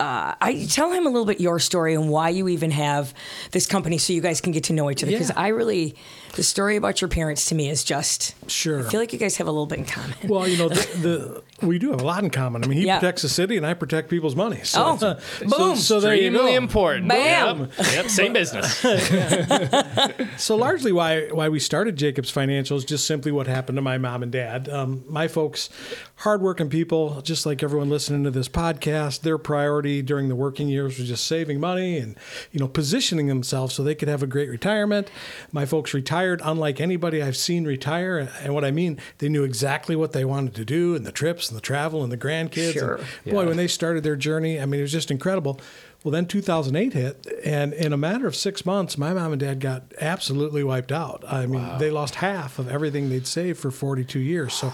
uh, 0.00 0.34
I 0.40 0.66
tell 0.70 0.90
him 0.90 1.06
a 1.06 1.10
little 1.10 1.26
bit 1.26 1.40
your 1.40 1.58
story 1.60 1.94
and 1.94 2.08
why 2.08 2.30
you 2.30 2.48
even 2.48 2.70
have 2.72 3.14
this 3.52 3.66
company, 3.66 3.98
so 3.98 4.12
you 4.12 4.20
guys 4.20 4.40
can 4.40 4.52
get 4.52 4.64
to 4.64 4.72
know 4.72 4.90
each 4.90 5.02
other. 5.02 5.12
Because 5.12 5.28
Yeah. 5.30 5.40
I 5.40 5.48
really, 5.48 5.94
the 6.34 6.42
story 6.42 6.76
about 6.76 7.00
your 7.00 7.08
parents 7.08 7.46
to 7.50 7.54
me 7.54 7.68
is 7.70 7.84
just. 7.84 8.34
Sure. 8.50 8.80
I 8.86 8.90
feel 8.90 8.98
like 9.00 9.12
you 9.12 9.18
guys 9.18 9.36
have 9.36 9.46
a 9.46 9.50
little 9.52 9.66
bit 9.66 9.78
in 9.78 9.84
common. 9.84 10.14
Well, 10.24 10.48
you 10.48 10.58
know, 10.58 10.68
the, 10.68 11.42
the 11.60 11.66
we 11.66 11.78
do 11.78 11.90
have 11.92 12.00
a 12.00 12.04
lot 12.04 12.24
in 12.24 12.30
common. 12.30 12.64
I 12.64 12.66
mean, 12.66 12.78
he 12.78 12.86
Yeah. 12.86 12.98
protects 12.98 13.22
the 13.22 13.28
city, 13.28 13.56
and 13.56 13.64
I 13.64 13.74
protect 13.74 14.10
people's 14.10 14.34
money. 14.34 14.60
So, 14.64 14.84
Oh, 14.84 14.96
so, 15.38 15.46
boom. 15.46 15.76
So, 15.76 16.00
there 16.00 16.14
you 16.16 16.26
Extremely 16.28 16.52
go. 16.52 16.56
important. 16.58 17.08
Bam. 17.08 17.60
Yep. 17.60 17.70
Yep, 17.94 18.06
Same 18.08 18.32
business. 18.32 18.78
So 20.36 20.56
largely, 20.56 20.92
why 20.92 21.28
why 21.28 21.48
we 21.48 21.60
started 21.60 21.96
Jacobs 21.96 22.30
Financial 22.30 22.76
is 22.76 22.84
just 22.84 23.06
simply 23.06 23.30
what 23.32 23.46
happened 23.46 23.76
to 23.76 23.82
my 23.82 23.98
mom 23.98 24.22
and 24.22 24.32
dad. 24.32 24.68
Um, 24.68 25.04
my 25.08 25.28
folks, 25.28 25.68
hardworking 26.16 26.68
people, 26.68 27.20
just 27.22 27.46
like 27.46 27.62
everyone 27.62 27.88
listening 27.90 28.24
to 28.24 28.30
this 28.30 28.48
podcast. 28.48 29.20
Their 29.20 29.38
priority 29.92 30.02
during 30.02 30.28
the 30.28 30.36
working 30.36 30.68
years 30.68 30.98
was 30.98 31.08
just 31.08 31.26
saving 31.26 31.60
money 31.60 31.98
and 31.98 32.16
you 32.50 32.60
know 32.60 32.68
positioning 32.68 33.26
themselves 33.26 33.74
so 33.74 33.82
they 33.82 33.94
could 33.94 34.08
have 34.08 34.22
a 34.22 34.26
great 34.26 34.48
retirement. 34.48 35.10
My 35.52 35.66
folks 35.66 35.94
retired 35.94 36.40
unlike 36.44 36.80
anybody 36.80 37.22
I've 37.22 37.36
seen 37.36 37.64
retire, 37.64 38.28
and 38.42 38.54
what 38.54 38.64
I 38.64 38.70
mean, 38.70 38.98
they 39.18 39.28
knew 39.28 39.44
exactly 39.44 39.96
what 39.96 40.12
they 40.12 40.24
wanted 40.24 40.54
to 40.54 40.64
do 40.64 40.94
and 40.94 41.04
the 41.04 41.12
trips 41.12 41.48
and 41.48 41.56
the 41.56 41.62
travel 41.62 42.02
and 42.02 42.12
the 42.12 42.18
grandkids. 42.18 42.72
Sure. 42.72 43.00
And 43.24 43.34
boy, 43.34 43.46
when 43.46 43.56
they 43.56 43.68
started 43.68 44.02
their 44.02 44.16
journey, 44.16 44.60
I 44.60 44.66
mean, 44.66 44.80
it 44.80 44.82
was 44.82 44.92
just 44.92 45.10
incredible. 45.10 45.60
Well, 46.04 46.10
then 46.12 46.26
2008 46.26 46.92
hit, 46.92 47.26
and 47.44 47.72
in 47.72 47.92
a 47.92 47.96
matter 47.96 48.26
of 48.26 48.34
six 48.34 48.66
months, 48.66 48.98
my 48.98 49.14
mom 49.14 49.32
and 49.32 49.40
dad 49.40 49.60
got 49.60 49.82
absolutely 50.00 50.64
wiped 50.64 50.90
out. 50.90 51.22
I 51.28 51.46
mean, 51.46 51.78
they 51.78 51.90
lost 51.90 52.16
half 52.16 52.58
of 52.58 52.68
everything 52.68 53.08
they'd 53.08 53.26
saved 53.26 53.60
for 53.60 53.70
42 53.70 54.18
years. 54.18 54.52
So 54.52 54.72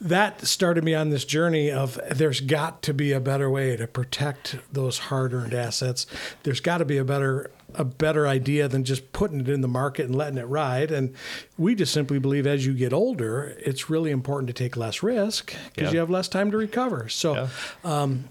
that 0.00 0.44
started 0.46 0.84
me 0.84 0.94
on 0.94 1.10
this 1.10 1.24
journey 1.24 1.70
of 1.70 1.98
there's 2.10 2.40
got 2.40 2.82
to 2.82 2.94
be 2.94 3.12
a 3.12 3.20
better 3.20 3.50
way 3.50 3.76
to 3.76 3.86
protect 3.88 4.56
those 4.72 4.98
hard-earned 4.98 5.54
assets. 5.54 6.06
There's 6.44 6.60
got 6.60 6.78
to 6.78 6.84
be 6.84 6.98
a 6.98 7.04
better 7.04 7.50
a 7.74 7.84
better 7.86 8.26
idea 8.28 8.68
than 8.68 8.84
just 8.84 9.12
putting 9.14 9.40
it 9.40 9.48
in 9.48 9.62
the 9.62 9.68
market 9.68 10.04
and 10.04 10.14
letting 10.14 10.36
it 10.36 10.44
ride. 10.44 10.90
And 10.90 11.14
we 11.56 11.74
just 11.74 11.90
simply 11.94 12.18
believe 12.18 12.46
as 12.46 12.66
you 12.66 12.74
get 12.74 12.92
older, 12.92 13.56
it's 13.60 13.88
really 13.88 14.10
important 14.10 14.48
to 14.48 14.52
take 14.52 14.76
less 14.76 15.02
risk 15.02 15.54
because 15.74 15.88
Yeah. 15.88 15.92
you 15.94 15.98
have 16.00 16.10
less 16.10 16.28
time 16.28 16.50
to 16.50 16.56
recover. 16.58 17.08
So. 17.08 17.48
Um, 17.82 18.24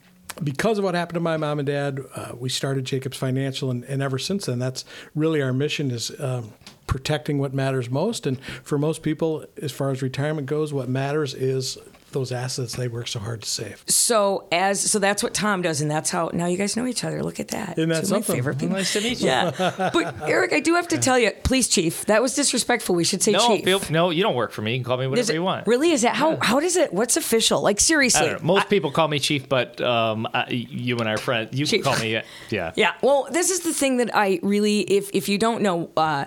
because 0.44 0.78
of 0.78 0.84
what 0.84 0.96
happened 0.96 1.16
to 1.16 1.20
my 1.20 1.38
mom 1.38 1.60
and 1.60 1.66
dad, 1.66 2.00
uh, 2.16 2.32
we 2.38 2.50
started 2.50 2.86
Jacobs 2.86 3.18
Financial, 3.18 3.70
and, 3.72 3.84
and 3.86 4.02
ever 4.02 4.18
since 4.18 4.46
then, 4.46 4.60
that's 4.60 4.86
really 5.16 5.42
our 5.42 5.54
mission 5.54 5.92
is 5.92 6.12
um, 6.20 6.54
protecting 6.88 7.40
what 7.40 7.54
matters 7.54 7.90
most. 7.90 8.26
And 8.28 8.40
for 8.64 8.78
most 8.78 9.04
people, 9.04 9.46
as 9.62 9.72
far 9.72 9.92
as 9.92 10.02
retirement 10.02 10.48
goes, 10.48 10.74
what 10.74 10.90
matters 10.90 11.34
is 11.34 11.78
those 12.12 12.32
assets 12.32 12.76
they 12.76 12.88
work 12.88 13.08
so 13.08 13.20
hard 13.20 13.42
to 13.44 13.50
save. 13.50 13.84
So 13.88 14.48
as 14.52 14.80
so 14.82 15.00
that's 15.00 15.24
what 15.24 15.34
Tom 15.34 15.62
does, 15.62 15.82
and 15.82 15.90
that's 15.90 16.10
how 16.10 16.30
now 16.34 16.46
you 16.48 16.58
guys 16.58 16.76
know 16.76 16.86
each 16.86 17.04
other. 17.04 17.24
Look 17.24 17.40
at 17.40 17.50
that. 17.50 17.78
Isn't 17.78 17.90
that 17.90 17.96
Two 17.96 18.04
of 18.06 18.10
my 18.12 18.16
something? 18.18 18.36
favorite 18.36 18.60
people. 18.60 18.76
Nice 18.76 18.94
to 18.94 19.02
meet 19.02 19.20
you. 19.22 19.28
Yeah, 19.28 19.90
but 19.94 20.16
Eric, 20.30 20.54
I 20.54 20.60
do 20.60 20.76
have 20.76 20.88
to 20.90 20.98
tell 20.98 21.18
you, 21.18 21.32
please, 21.44 21.68
Chief, 21.68 22.06
that 22.06 22.22
was 22.22 22.36
disrespectful. 22.36 22.96
We 22.96 23.04
should 23.04 23.22
say 23.24 23.32
No, 23.32 23.48
Chief. 23.48 23.64
feel, 23.64 23.82
no, 23.90 24.10
you 24.10 24.24
don't 24.24 24.36
work 24.36 24.52
for 24.52 24.62
me. 24.62 24.72
You 24.74 24.78
can 24.80 24.84
call 24.86 24.98
me 24.98 25.08
whatever 25.08 25.32
it- 25.32 25.36
you 25.36 25.44
want. 25.44 25.68
Really? 25.68 25.92
Is 25.92 26.02
that 26.02 26.16
how? 26.16 26.38
How 26.42 26.60
does 26.60 26.76
it? 26.76 26.94
What's 26.94 27.16
official? 27.18 27.62
Like 27.62 27.78
I 27.78 27.80
seriously? 27.82 28.28
don't 28.28 28.42
know. 28.42 28.48
Most 28.48 28.70
people 28.70 28.92
call 28.92 29.08
me 29.08 29.20
chief, 29.20 29.48
but 29.48 29.80
um, 29.82 30.28
I, 30.34 30.48
you 30.50 30.98
and 30.98 31.08
our 31.08 31.12
are 31.16 31.18
friends. 31.18 31.58
You 31.58 31.66
Chief. 31.66 31.84
can 31.84 31.94
call 31.94 32.02
me, 32.02 32.16
uh, 32.16 32.22
yeah. 32.50 32.72
Yeah. 32.78 32.94
Well, 33.02 33.28
this 33.32 33.50
is 33.52 33.60
the 33.62 33.74
thing 33.74 33.98
that 33.98 34.16
I 34.16 34.40
really, 34.42 34.80
if 34.82 35.10
if 35.14 35.28
you 35.30 35.38
don't 35.38 35.62
know, 35.62 35.92
uh, 35.98 36.26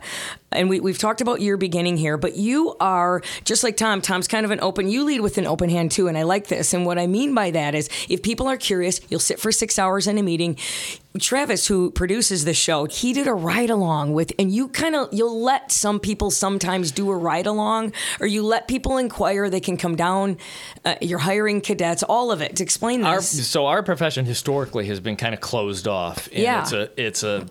and 0.54 0.68
we 0.68 0.80
we've 0.80 0.98
talked 0.98 1.20
about 1.20 1.40
your 1.40 1.56
beginning 1.56 1.96
here, 1.96 2.16
but 2.16 2.36
you 2.36 2.76
are 2.80 3.22
just 3.44 3.64
like 3.64 3.76
Tom. 3.76 4.00
Tom's 4.00 4.28
kind 4.28 4.44
of 4.44 4.50
an 4.50 4.60
open. 4.60 4.88
You 4.88 5.04
lead 5.04 5.20
with 5.20 5.38
an 5.38 5.46
open 5.46 5.68
hand 5.70 5.90
too, 5.90 6.08
and 6.08 6.16
I 6.16 6.22
like 6.22 6.48
this. 6.48 6.74
And 6.74 6.86
what 6.86 6.98
I 6.98 7.06
mean 7.06 7.34
by 7.34 7.50
that 7.50 7.74
is, 7.74 7.88
if 8.08 8.22
people 8.22 8.46
are 8.48 8.56
curious, 8.56 9.00
you'll 9.08 9.20
sit 9.20 9.38
for 9.38 9.52
six 9.52 9.78
hours 9.78 10.06
in 10.06 10.18
a 10.18 10.22
meeting. 10.22 10.56
Travis, 11.20 11.68
who 11.68 11.92
produces 11.92 12.44
the 12.44 12.54
show, 12.54 12.86
he 12.86 13.12
did 13.12 13.28
a 13.28 13.32
ride 13.32 13.70
along 13.70 14.14
with, 14.14 14.32
and 14.36 14.52
you 14.52 14.66
kind 14.66 14.96
of 14.96 15.08
you'll 15.12 15.40
let 15.40 15.70
some 15.70 16.00
people 16.00 16.32
sometimes 16.32 16.90
do 16.90 17.08
a 17.10 17.16
ride 17.16 17.46
along, 17.46 17.92
or 18.20 18.26
you 18.26 18.42
let 18.44 18.66
people 18.66 18.98
inquire. 18.98 19.48
They 19.48 19.60
can 19.60 19.76
come 19.76 19.94
down. 19.94 20.38
Uh, 20.84 20.96
you're 21.00 21.20
hiring 21.20 21.60
cadets, 21.60 22.02
all 22.02 22.32
of 22.32 22.40
it. 22.40 22.56
To 22.56 22.64
explain 22.64 23.04
Our, 23.04 23.18
this, 23.18 23.46
so 23.48 23.66
our 23.66 23.84
profession 23.84 24.24
historically 24.24 24.86
has 24.86 24.98
been 24.98 25.14
kind 25.16 25.34
of 25.34 25.40
closed 25.40 25.86
off. 25.86 26.26
And 26.28 26.38
Yeah. 26.38 26.62
It's 26.62 26.72
a 26.72 26.90
it's 27.00 27.22
a 27.22 27.46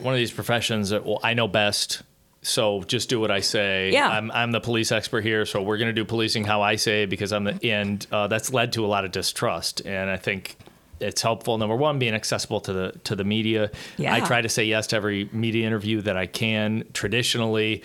one 0.00 0.14
of 0.14 0.18
these 0.18 0.32
professions 0.32 0.90
that 0.90 1.04
well 1.04 1.18
I 1.24 1.34
know 1.34 1.48
best. 1.48 2.02
So 2.48 2.82
just 2.82 3.08
do 3.08 3.20
what 3.20 3.30
I 3.30 3.40
say. 3.40 3.90
Yeah. 3.92 4.08
I'm, 4.08 4.30
I'm 4.30 4.52
the 4.52 4.60
police 4.60 4.90
expert 4.90 5.22
here, 5.22 5.44
so 5.44 5.62
we're 5.62 5.76
going 5.76 5.88
to 5.88 5.92
do 5.92 6.04
policing 6.04 6.44
how 6.44 6.62
I 6.62 6.76
say 6.76 7.06
because 7.06 7.32
I'm 7.32 7.44
the 7.44 7.58
and 7.62 8.06
uh, 8.10 8.26
that's 8.26 8.52
led 8.52 8.72
to 8.74 8.84
a 8.84 8.88
lot 8.88 9.04
of 9.04 9.12
distrust. 9.12 9.82
And 9.84 10.10
I 10.10 10.16
think 10.16 10.56
it's 11.00 11.22
helpful. 11.22 11.58
Number 11.58 11.76
one, 11.76 11.98
being 11.98 12.14
accessible 12.14 12.60
to 12.62 12.72
the 12.72 12.92
to 13.04 13.14
the 13.14 13.24
media. 13.24 13.70
Yeah. 13.96 14.14
I 14.14 14.20
try 14.20 14.40
to 14.40 14.48
say 14.48 14.64
yes 14.64 14.86
to 14.88 14.96
every 14.96 15.28
media 15.32 15.66
interview 15.66 16.00
that 16.02 16.16
I 16.16 16.26
can. 16.26 16.84
Traditionally, 16.92 17.82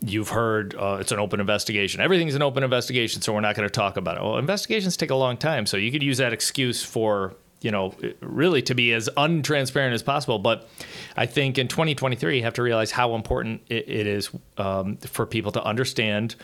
you've 0.00 0.30
heard 0.30 0.74
uh, 0.74 0.98
it's 1.00 1.12
an 1.12 1.18
open 1.18 1.40
investigation. 1.40 2.00
Everything's 2.00 2.34
an 2.34 2.42
open 2.42 2.62
investigation, 2.62 3.22
so 3.22 3.32
we're 3.32 3.40
not 3.40 3.56
going 3.56 3.68
to 3.68 3.72
talk 3.72 3.96
about 3.96 4.16
it. 4.16 4.22
Well, 4.22 4.38
investigations 4.38 4.96
take 4.96 5.10
a 5.10 5.16
long 5.16 5.36
time, 5.36 5.66
so 5.66 5.76
you 5.76 5.92
could 5.92 6.02
use 6.02 6.18
that 6.18 6.32
excuse 6.32 6.82
for 6.82 7.34
you 7.60 7.70
know 7.70 7.94
really 8.20 8.62
to 8.62 8.74
be 8.74 8.92
as 8.92 9.08
untransparent 9.16 9.92
as 9.92 10.02
possible. 10.02 10.38
But 10.38 10.68
I 11.16 11.26
think 11.26 11.58
in 11.58 11.68
2023, 11.68 12.36
you 12.38 12.42
have 12.44 12.54
to 12.54 12.62
realize 12.62 12.90
how 12.90 13.14
important 13.14 13.62
it, 13.68 13.88
it 13.88 14.06
is 14.06 14.30
um, 14.56 14.96
for 14.98 15.26
people 15.26 15.52
to 15.52 15.62
understand. 15.64 16.36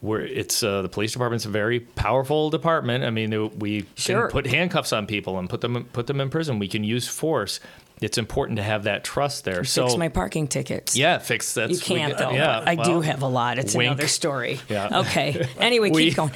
Where 0.00 0.22
it's 0.22 0.62
uh, 0.62 0.80
the 0.80 0.88
police 0.88 1.12
department's 1.12 1.44
a 1.44 1.50
very 1.50 1.78
powerful 1.80 2.48
department. 2.48 3.04
I 3.04 3.10
mean, 3.10 3.58
we 3.58 3.84
Sure. 3.96 4.22
can 4.22 4.30
put 4.30 4.46
handcuffs 4.46 4.94
on 4.94 5.06
people 5.06 5.38
and 5.38 5.46
put 5.46 5.60
them 5.60 5.84
put 5.92 6.06
them 6.06 6.22
in 6.22 6.30
prison. 6.30 6.58
We 6.58 6.68
can 6.68 6.84
use 6.84 7.06
force. 7.06 7.60
It's 8.00 8.16
important 8.16 8.56
to 8.56 8.62
have 8.62 8.84
that 8.84 9.04
trust 9.04 9.44
there. 9.44 9.62
so 9.62 9.84
fix 9.88 9.98
my 9.98 10.08
parking 10.08 10.48
tickets. 10.48 10.96
yeah, 10.96 11.18
fix 11.18 11.52
that. 11.52 11.68
You 11.68 11.78
can't 11.78 12.16
though. 12.16 12.30
Yeah, 12.30 12.64
I 12.66 12.76
do 12.76 13.02
have 13.02 13.20
a 13.20 13.26
lot. 13.28 13.58
It's 13.58 13.74
wink. 13.74 13.88
another 13.92 14.08
story. 14.08 14.58
Yeah. 14.70 15.00
Okay. 15.00 15.46
Anyway, 15.58 15.90
We- 15.94 16.04
keep 16.06 16.16
going. 16.16 16.32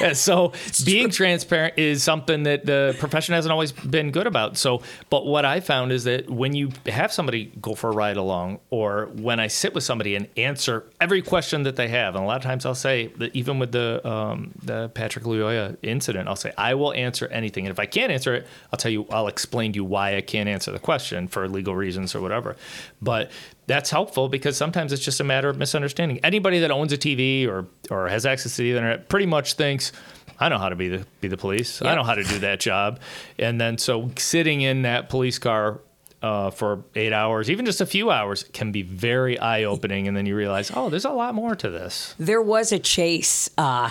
Yeah, 0.00 0.12
so 0.14 0.52
being 0.84 1.10
transparent 1.10 1.78
is 1.78 2.02
something 2.02 2.44
that 2.44 2.66
the 2.66 2.96
profession 2.98 3.34
hasn't 3.34 3.52
always 3.52 3.72
been 3.72 4.10
good 4.10 4.26
about. 4.26 4.56
So, 4.56 4.82
but 5.10 5.26
what 5.26 5.44
I 5.44 5.60
found 5.60 5.92
is 5.92 6.04
that 6.04 6.30
when 6.30 6.54
you 6.54 6.70
have 6.86 7.12
somebody 7.12 7.52
go 7.60 7.74
for 7.74 7.90
a 7.90 7.92
ride 7.92 8.16
along, 8.16 8.60
or 8.70 9.06
when 9.14 9.40
I 9.40 9.46
sit 9.46 9.74
with 9.74 9.84
somebody 9.84 10.14
and 10.14 10.28
answer 10.36 10.84
every 11.00 11.22
question 11.22 11.64
that 11.64 11.76
they 11.76 11.88
have, 11.88 12.14
and 12.14 12.24
a 12.24 12.26
lot 12.26 12.36
of 12.36 12.42
times 12.42 12.66
I'll 12.66 12.74
say 12.74 13.08
that 13.18 13.34
even 13.34 13.58
with 13.58 13.72
the 13.72 14.06
um, 14.06 14.52
the 14.62 14.88
Patrick 14.90 15.24
Lyoya 15.24 15.76
incident, 15.82 16.28
I'll 16.28 16.36
say 16.36 16.52
I 16.56 16.74
will 16.74 16.92
answer 16.92 17.26
anything, 17.28 17.66
and 17.66 17.72
if 17.72 17.78
I 17.78 17.86
can't 17.86 18.12
answer 18.12 18.34
it, 18.34 18.46
I'll 18.72 18.78
tell 18.78 18.92
you, 18.92 19.06
I'll 19.10 19.28
explain 19.28 19.72
to 19.72 19.76
you 19.76 19.84
why 19.84 20.16
I 20.16 20.20
can't 20.20 20.48
answer 20.48 20.70
the 20.70 20.78
question 20.78 21.28
for 21.28 21.48
legal 21.48 21.74
reasons 21.74 22.14
or 22.14 22.20
whatever. 22.20 22.56
But 23.00 23.30
that's 23.66 23.90
helpful 23.90 24.28
because 24.28 24.56
sometimes 24.56 24.92
it's 24.92 25.04
just 25.04 25.20
a 25.20 25.24
matter 25.24 25.48
of 25.48 25.56
misunderstanding. 25.56 26.18
Anybody 26.24 26.60
that 26.60 26.70
owns 26.70 26.92
a 26.92 26.98
TV 26.98 27.46
or 27.48 27.66
or 27.90 28.08
has 28.08 28.26
access 28.26 28.56
to 28.56 28.62
the 28.62 28.70
internet 28.70 29.08
pretty 29.08 29.26
much 29.26 29.54
thinks 29.54 29.92
I 30.38 30.48
know 30.48 30.58
how 30.58 30.68
to 30.68 30.76
be 30.76 30.88
the 30.88 31.06
be 31.20 31.28
the 31.28 31.36
police. 31.36 31.82
I 31.82 31.94
know 31.94 32.04
how 32.04 32.14
to 32.14 32.24
do 32.24 32.38
that 32.40 32.60
job. 32.60 33.00
And 33.38 33.60
then 33.60 33.78
so 33.78 34.10
sitting 34.16 34.60
in 34.60 34.82
that 34.82 35.08
police 35.08 35.38
car 35.38 35.80
uh, 36.22 36.50
for 36.50 36.84
eight 36.94 37.12
hours, 37.12 37.50
even 37.50 37.64
just 37.64 37.80
a 37.80 37.86
few 37.86 38.10
hours, 38.10 38.44
can 38.44 38.72
be 38.72 38.82
very 38.82 39.38
eye 39.38 39.64
opening. 39.64 40.08
And 40.08 40.16
then 40.16 40.26
you 40.26 40.36
realize, 40.36 40.70
oh, 40.74 40.88
there's 40.90 41.04
a 41.04 41.10
lot 41.10 41.34
more 41.34 41.54
to 41.56 41.70
this. 41.70 42.14
There 42.18 42.42
was 42.42 42.72
a 42.72 42.78
chase 42.78 43.48
uh, 43.56 43.90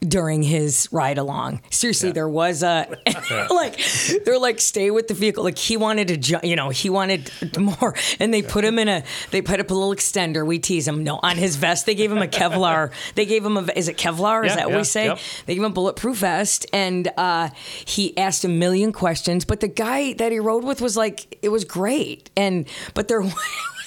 during 0.00 0.42
his 0.42 0.88
ride 0.92 1.18
along. 1.18 1.60
Seriously, 1.70 2.10
Yeah. 2.10 2.14
there 2.14 2.28
was 2.28 2.62
a 2.62 2.86
like 3.50 3.80
they're 4.24 4.38
like 4.38 4.60
stay 4.60 4.90
with 4.90 5.08
the 5.08 5.14
vehicle. 5.14 5.44
Like 5.44 5.58
he 5.58 5.76
wanted 5.76 6.08
to, 6.08 6.16
ju- 6.16 6.40
you 6.42 6.56
know, 6.56 6.68
he 6.70 6.88
wanted 6.90 7.30
more, 7.58 7.94
and 8.20 8.32
they 8.32 8.42
put 8.42 8.64
him 8.64 8.78
in 8.78 8.88
a. 8.88 9.02
They 9.30 9.42
put 9.42 9.60
up 9.60 9.70
a 9.70 9.74
little 9.74 9.94
extender. 9.94 10.46
We 10.46 10.58
tease 10.58 10.86
him. 10.86 11.02
No, 11.04 11.18
on 11.22 11.36
his 11.36 11.56
vest, 11.56 11.86
they 11.86 11.94
gave 11.94 12.12
him 12.12 12.18
a 12.22 12.26
Kevlar. 12.28 12.92
They 13.14 13.26
gave 13.26 13.44
him 13.44 13.56
a. 13.56 13.62
Is 13.74 13.88
it 13.88 13.96
Kevlar? 13.96 14.46
Is 14.46 14.54
that 14.54 14.66
what 14.66 14.72
yeah, 14.72 14.78
we 14.78 14.84
say? 14.84 15.16
They 15.46 15.54
gave 15.54 15.62
him 15.62 15.70
a 15.70 15.74
bulletproof 15.74 16.18
vest, 16.18 16.66
and 16.72 17.10
uh, 17.16 17.48
he 17.84 18.16
asked 18.16 18.44
a 18.44 18.48
million 18.48 18.92
questions. 18.92 19.44
But 19.44 19.60
the 19.60 19.68
guy 19.68 20.12
that 20.14 20.30
he 20.30 20.38
rode 20.38 20.64
with 20.64 20.80
was 20.80 20.96
like, 20.96 21.38
it 21.42 21.48
was 21.48 21.64
great, 21.64 22.30
and 22.36 22.68
but 22.94 23.08
there 23.08 23.22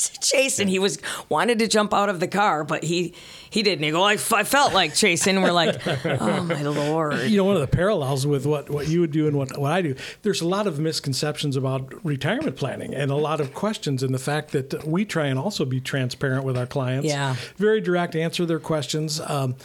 was 0.21 0.59
and 0.59 0.69
he 0.69 0.79
was 0.79 0.99
wanted 1.29 1.59
to 1.59 1.67
jump 1.67 1.93
out 1.93 2.09
of 2.09 2.19
the 2.19 2.27
car, 2.27 2.63
but 2.63 2.83
he 2.83 3.13
he 3.51 3.63
didn't. 3.63 3.83
He 3.83 3.91
go, 3.91 4.01
I 4.01 4.15
felt 4.15 4.73
like 4.73 4.95
chasing. 4.95 5.35
And 5.35 5.43
we're 5.43 5.51
like, 5.51 5.85
oh 6.05 6.43
my 6.43 6.61
lord. 6.61 7.19
You 7.29 7.35
know, 7.35 7.43
one 7.43 7.55
of 7.55 7.61
the 7.61 7.67
parallels 7.67 8.25
with 8.25 8.45
what, 8.45 8.69
what 8.69 8.87
you 8.87 9.01
would 9.01 9.11
do 9.11 9.27
and 9.27 9.35
what, 9.35 9.57
what 9.57 9.73
I 9.73 9.81
do, 9.81 9.93
there's 10.21 10.39
a 10.39 10.47
lot 10.47 10.67
of 10.67 10.79
misconceptions 10.79 11.57
about 11.57 11.93
retirement 12.05 12.55
planning 12.55 12.93
and 12.93 13.11
a 13.11 13.15
lot 13.15 13.41
of 13.41 13.53
questions 13.53 14.03
and 14.03 14.13
the 14.13 14.19
fact 14.19 14.51
that 14.51 14.85
we 14.85 15.03
try 15.03 15.25
and 15.25 15.37
also 15.37 15.65
be 15.65 15.81
transparent 15.81 16.45
with 16.45 16.57
our 16.57 16.65
clients. 16.65 17.07
Yeah. 17.07 17.35
Very 17.57 17.81
direct, 17.81 18.15
answer 18.15 18.45
their 18.45 18.59
questions. 18.59 19.19
Um, 19.19 19.55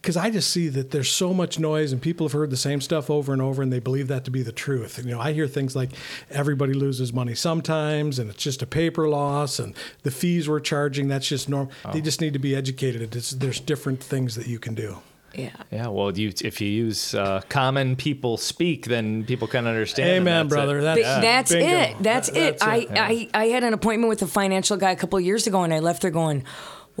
because 0.00 0.16
I 0.16 0.30
just 0.30 0.50
see 0.50 0.68
that 0.68 0.92
there's 0.92 1.10
so 1.10 1.34
much 1.34 1.58
noise 1.58 1.92
and 1.92 2.00
people 2.00 2.26
have 2.26 2.32
heard 2.32 2.48
the 2.50 2.56
same 2.56 2.80
stuff 2.80 3.10
over 3.10 3.32
and 3.34 3.42
over 3.42 3.60
and 3.62 3.70
they 3.72 3.80
believe 3.80 4.08
that 4.08 4.24
to 4.24 4.30
be 4.30 4.42
the 4.42 4.52
truth. 4.52 4.96
And, 4.98 5.06
you 5.06 5.14
know, 5.14 5.20
I 5.20 5.32
hear 5.32 5.46
things 5.46 5.76
like 5.76 5.90
everybody 6.30 6.72
loses 6.72 7.12
money 7.12 7.34
sometimes 7.34 8.18
and 8.18 8.30
it's 8.30 8.42
just 8.42 8.62
a 8.62 8.66
paper 8.66 9.08
loss 9.08 9.58
and 9.58 9.74
the 10.02 10.10
fees 10.10 10.48
we're 10.48 10.60
charging, 10.60 11.08
that's 11.08 11.28
just 11.28 11.48
normal. 11.50 11.70
They 11.92 12.00
just 12.00 12.20
need 12.22 12.32
to 12.32 12.38
be 12.38 12.56
educated. 12.56 13.14
It's, 13.14 13.30
there's 13.32 13.60
different 13.60 14.02
things 14.02 14.36
that 14.36 14.46
you 14.46 14.58
can 14.58 14.74
do. 14.74 14.98
Yeah. 15.34 15.50
Yeah, 15.70 15.86
well, 15.88 16.16
you, 16.18 16.32
if 16.42 16.60
you 16.60 16.68
use 16.68 17.14
uh, 17.14 17.42
common 17.48 17.94
people 17.94 18.36
speak, 18.36 18.86
then 18.86 19.24
people 19.24 19.46
can 19.46 19.66
understand. 19.66 20.08
Amen, 20.08 20.48
that's 20.48 20.54
brother. 20.56 20.80
Th- 20.80 21.04
That's, 21.04 21.20
That's 21.22 21.50
it. 21.52 22.02
That's, 22.02 22.30
That- 22.30 22.36
it. 22.36 22.58
that's 22.58 22.62
I, 22.62 22.86
I, 22.90 23.28
I 23.34 23.44
had 23.48 23.62
an 23.62 23.72
appointment 23.74 24.08
with 24.08 24.22
a 24.22 24.26
financial 24.26 24.76
guy 24.76 24.90
a 24.90 24.96
couple 24.96 25.18
of 25.18 25.24
years 25.24 25.46
ago, 25.46 25.62
and 25.62 25.72
I 25.72 25.78
left 25.78 26.02
there 26.02 26.10
going, 26.10 26.42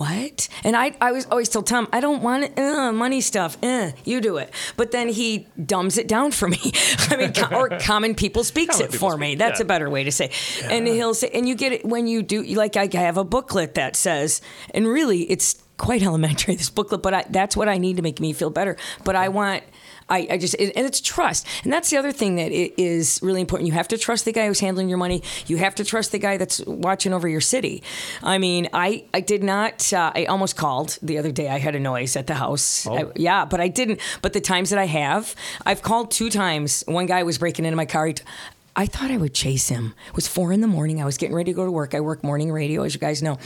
"What?" 0.00 0.48
And 0.64 0.74
I, 0.74 0.96
I 0.98 1.12
was 1.12 1.26
always 1.26 1.50
tell 1.50 1.62
Tom, 1.62 1.86
"I 1.92 2.00
don't 2.00 2.22
want 2.22 2.58
uh, 2.58 2.90
money 2.90 3.20
stuff. 3.20 3.58
Uh, 3.62 3.90
you 4.04 4.22
do 4.22 4.38
it." 4.38 4.50
But 4.78 4.92
then 4.92 5.10
he 5.10 5.46
dumbs 5.62 5.98
it 5.98 6.08
down 6.08 6.30
for 6.30 6.48
me. 6.48 6.72
I 7.10 7.16
mean, 7.16 7.34
co- 7.34 7.54
or 7.54 7.68
common 7.80 8.14
people 8.14 8.42
speaks 8.42 8.76
Common 8.76 8.88
it 8.88 8.92
people 8.92 9.10
for 9.10 9.18
me. 9.18 9.34
That's 9.34 9.60
yeah. 9.60 9.64
a 9.64 9.68
better 9.68 9.90
way 9.90 10.04
to 10.04 10.10
say. 10.10 10.30
And 10.62 10.86
he'll 10.86 11.12
say, 11.12 11.28
and 11.34 11.46
you 11.46 11.54
get 11.54 11.72
it 11.72 11.84
when 11.84 12.06
you 12.06 12.22
do. 12.22 12.42
Like 12.42 12.78
I 12.78 12.88
have 12.94 13.18
a 13.18 13.24
booklet 13.24 13.74
that 13.74 13.94
says, 13.94 14.40
and 14.72 14.88
really, 14.88 15.22
it's 15.30 15.62
quite 15.80 16.02
elementary 16.10 16.54
this 16.54 16.70
booklet, 16.70 17.02
but 17.02 17.14
I, 17.14 17.24
that's 17.30 17.56
what 17.56 17.68
I 17.68 17.78
need 17.78 17.96
to 17.96 18.02
make 18.02 18.20
me 18.20 18.32
feel 18.32 18.50
better. 18.50 18.76
But 19.04 19.16
I 19.16 19.28
want. 19.28 19.64
I, 20.08 20.26
I 20.28 20.38
just 20.38 20.56
and 20.56 20.72
it's 20.74 21.00
trust, 21.00 21.46
and 21.62 21.72
that's 21.72 21.88
the 21.88 21.96
other 21.96 22.10
thing 22.10 22.34
that 22.34 22.50
it 22.50 22.74
is 22.76 23.20
really 23.22 23.40
important. 23.40 23.68
You 23.68 23.74
have 23.74 23.86
to 23.88 23.96
trust 23.96 24.24
the 24.24 24.32
guy 24.32 24.48
who's 24.48 24.58
handling 24.58 24.88
your 24.88 24.98
money. 24.98 25.22
You 25.46 25.56
have 25.58 25.76
to 25.76 25.84
trust 25.84 26.10
the 26.10 26.18
guy 26.18 26.36
that's 26.36 26.58
watching 26.66 27.12
over 27.12 27.28
your 27.28 27.40
city. 27.40 27.84
I 28.20 28.38
mean, 28.38 28.68
I 28.72 29.04
I 29.14 29.20
did 29.20 29.44
not. 29.44 29.92
Uh, 29.92 30.10
I 30.12 30.24
almost 30.24 30.56
called 30.56 30.98
the 31.00 31.16
other 31.18 31.30
day. 31.30 31.48
I 31.48 31.58
had 31.58 31.76
a 31.76 31.80
noise 31.80 32.16
at 32.16 32.26
the 32.26 32.34
house. 32.34 32.88
Oh. 32.88 32.94
I, 32.94 33.04
yeah, 33.14 33.44
but 33.44 33.60
I 33.60 33.68
didn't. 33.68 34.00
But 34.20 34.32
the 34.32 34.40
times 34.40 34.70
that 34.70 34.80
I 34.80 34.86
have, 34.86 35.36
I've 35.64 35.82
called 35.82 36.10
two 36.10 36.28
times. 36.28 36.82
One 36.88 37.06
guy 37.06 37.22
was 37.22 37.38
breaking 37.38 37.64
into 37.64 37.76
my 37.76 37.86
car. 37.86 38.12
T- 38.12 38.24
I 38.76 38.86
thought 38.86 39.10
I 39.10 39.16
would 39.16 39.34
chase 39.34 39.68
him. 39.68 39.94
It 40.08 40.14
was 40.14 40.28
four 40.28 40.52
in 40.52 40.60
the 40.60 40.66
morning. 40.66 41.02
I 41.02 41.04
was 41.04 41.16
getting 41.18 41.34
ready 41.34 41.50
to 41.52 41.56
go 41.56 41.64
to 41.64 41.70
work. 41.70 41.94
I 41.94 42.00
work 42.00 42.22
morning 42.22 42.52
radio, 42.52 42.82
as 42.82 42.94
you 42.94 43.00
guys 43.00 43.22
know. 43.22 43.38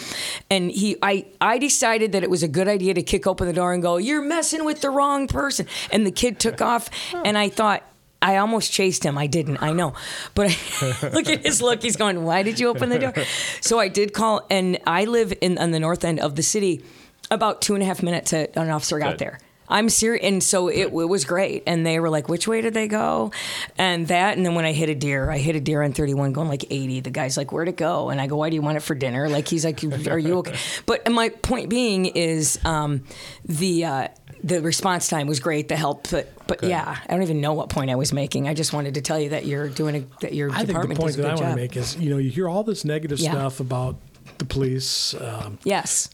And 0.51 0.71
he, 0.71 0.97
I, 1.03 1.27
I 1.41 1.59
decided 1.59 2.13
that 2.13 2.23
it 2.23 2.31
was 2.31 2.43
a 2.43 2.49
good 2.49 2.69
idea 2.69 2.95
to 2.95 3.03
kick 3.03 3.27
open 3.27 3.47
the 3.47 3.53
door 3.53 3.73
and 3.73 3.83
go, 3.83 3.97
"You're 3.97 4.23
messing 4.23 4.65
with 4.65 4.81
the 4.81 4.91
wrong 4.91 5.27
person." 5.27 5.67
And 5.91 6.07
the 6.07 6.11
kid 6.11 6.39
took 6.39 6.61
off, 6.73 6.89
and 7.25 7.37
I 7.39 7.49
thought. 7.49 7.83
I 8.23 8.39
almost 8.39 8.73
chased 8.73 9.05
him. 9.05 9.19
I 9.19 9.27
didn't. 9.27 9.63
I 9.63 9.75
know, 9.75 9.93
but 10.35 10.47
I, 10.49 11.09
look 11.13 11.29
at 11.29 11.45
his 11.45 11.61
look. 11.61 11.83
He's 11.83 11.97
going, 11.97 12.25
"Why 12.25 12.43
did 12.43 12.59
you 12.59 12.69
open 12.69 12.89
the 12.89 12.99
door?" 12.99 13.13
So 13.61 13.79
I 13.79 13.89
did 13.89 14.15
call, 14.15 14.47
and 14.49 14.79
I 14.87 15.05
live 15.05 15.35
in 15.43 15.59
on 15.59 15.73
the 15.73 15.79
north 15.79 16.07
end 16.07 16.21
of 16.21 16.35
the 16.35 16.43
city. 16.43 16.83
About 17.31 17.61
two 17.61 17.75
and 17.75 17.83
a 17.83 17.87
half 17.87 18.03
minutes, 18.03 18.33
uh, 18.33 18.47
an 18.55 18.71
officer 18.71 18.99
got 18.99 19.19
there. 19.19 19.41
I'm 19.69 19.89
serious, 19.89 20.25
and 20.25 20.43
so 20.43 20.69
it, 20.69 20.89
it 20.93 20.93
was 20.93 21.25
great. 21.25 21.63
And 21.67 21.87
they 21.87 21.99
were 22.01 22.11
like, 22.11 22.29
"Which 22.29 22.47
way 22.47 22.61
did 22.61 22.75
they 22.75 22.89
go?" 22.89 23.33
And 23.79 24.09
that, 24.09 24.37
and 24.37 24.45
then 24.45 24.55
when 24.55 24.65
I 24.65 24.73
hit 24.73 24.89
a 24.89 24.95
deer, 24.95 25.31
I 25.31 25.39
hit 25.39 25.57
a 25.57 25.61
deer 25.61 25.83
on 25.83 25.93
31, 25.93 26.33
going 26.33 26.49
like 26.49 26.65
80. 26.71 27.01
The 27.01 27.11
guy's 27.11 27.37
like, 27.37 27.53
"Where'd 27.53 27.69
it 27.69 27.77
go?" 27.77 28.11
And 28.11 28.21
I 28.21 28.27
go, 28.27 28.37
"Why 28.37 28.51
do 28.51 28.57
you 28.57 28.63
want 28.63 28.77
it 28.77 28.81
for 28.81 28.95
dinner?" 28.95 29.29
Like 29.29 29.49
he's 29.49 29.65
like, 29.65 29.83
"Are 30.09 30.19
you 30.19 30.39
okay?" 30.39 30.55
But 30.87 31.11
my 31.11 31.29
point 31.31 31.69
being 31.71 32.07
is 32.07 32.59
um, 32.65 33.05
the. 33.45 33.85
Uh, 33.85 34.09
the 34.43 34.61
response 34.61 35.09
time 35.09 35.27
was 35.27 35.41
great. 35.41 35.69
The 35.69 35.77
help, 35.77 36.11
but 36.11 36.31
but 36.47 36.63
yeah, 36.63 36.99
I 37.09 37.13
don't 37.15 37.23
even 37.23 37.41
know 37.41 37.55
what 37.55 37.71
point 37.71 37.91
I 37.91 37.95
was 37.95 38.13
making. 38.13 38.47
I 38.47 38.53
just 38.53 38.75
wanted 38.75 38.93
to 38.95 39.01
tell 39.01 39.19
you 39.19 39.31
that 39.31 39.47
you're 39.47 39.71
doing 39.71 39.95
a 39.97 40.01
that 40.21 40.35
your 40.35 40.51
I 40.51 40.57
think 40.57 40.67
the 40.67 40.73
department 40.75 41.01
point 41.01 41.17
that 41.17 41.25
I 41.25 41.29
want 41.29 41.39
job. 41.41 41.51
to 41.53 41.57
make 41.57 41.77
is, 41.79 41.97
you 41.97 42.11
know, 42.11 42.19
you 42.19 42.29
hear 42.29 42.47
all 42.47 42.63
this 42.63 42.85
negative 42.85 43.19
Yeah. 43.21 43.31
stuff 43.31 43.61
about 43.61 43.97
the 44.37 44.45
police, 44.45 45.15
um, 45.15 45.59
Yes, 45.65 46.11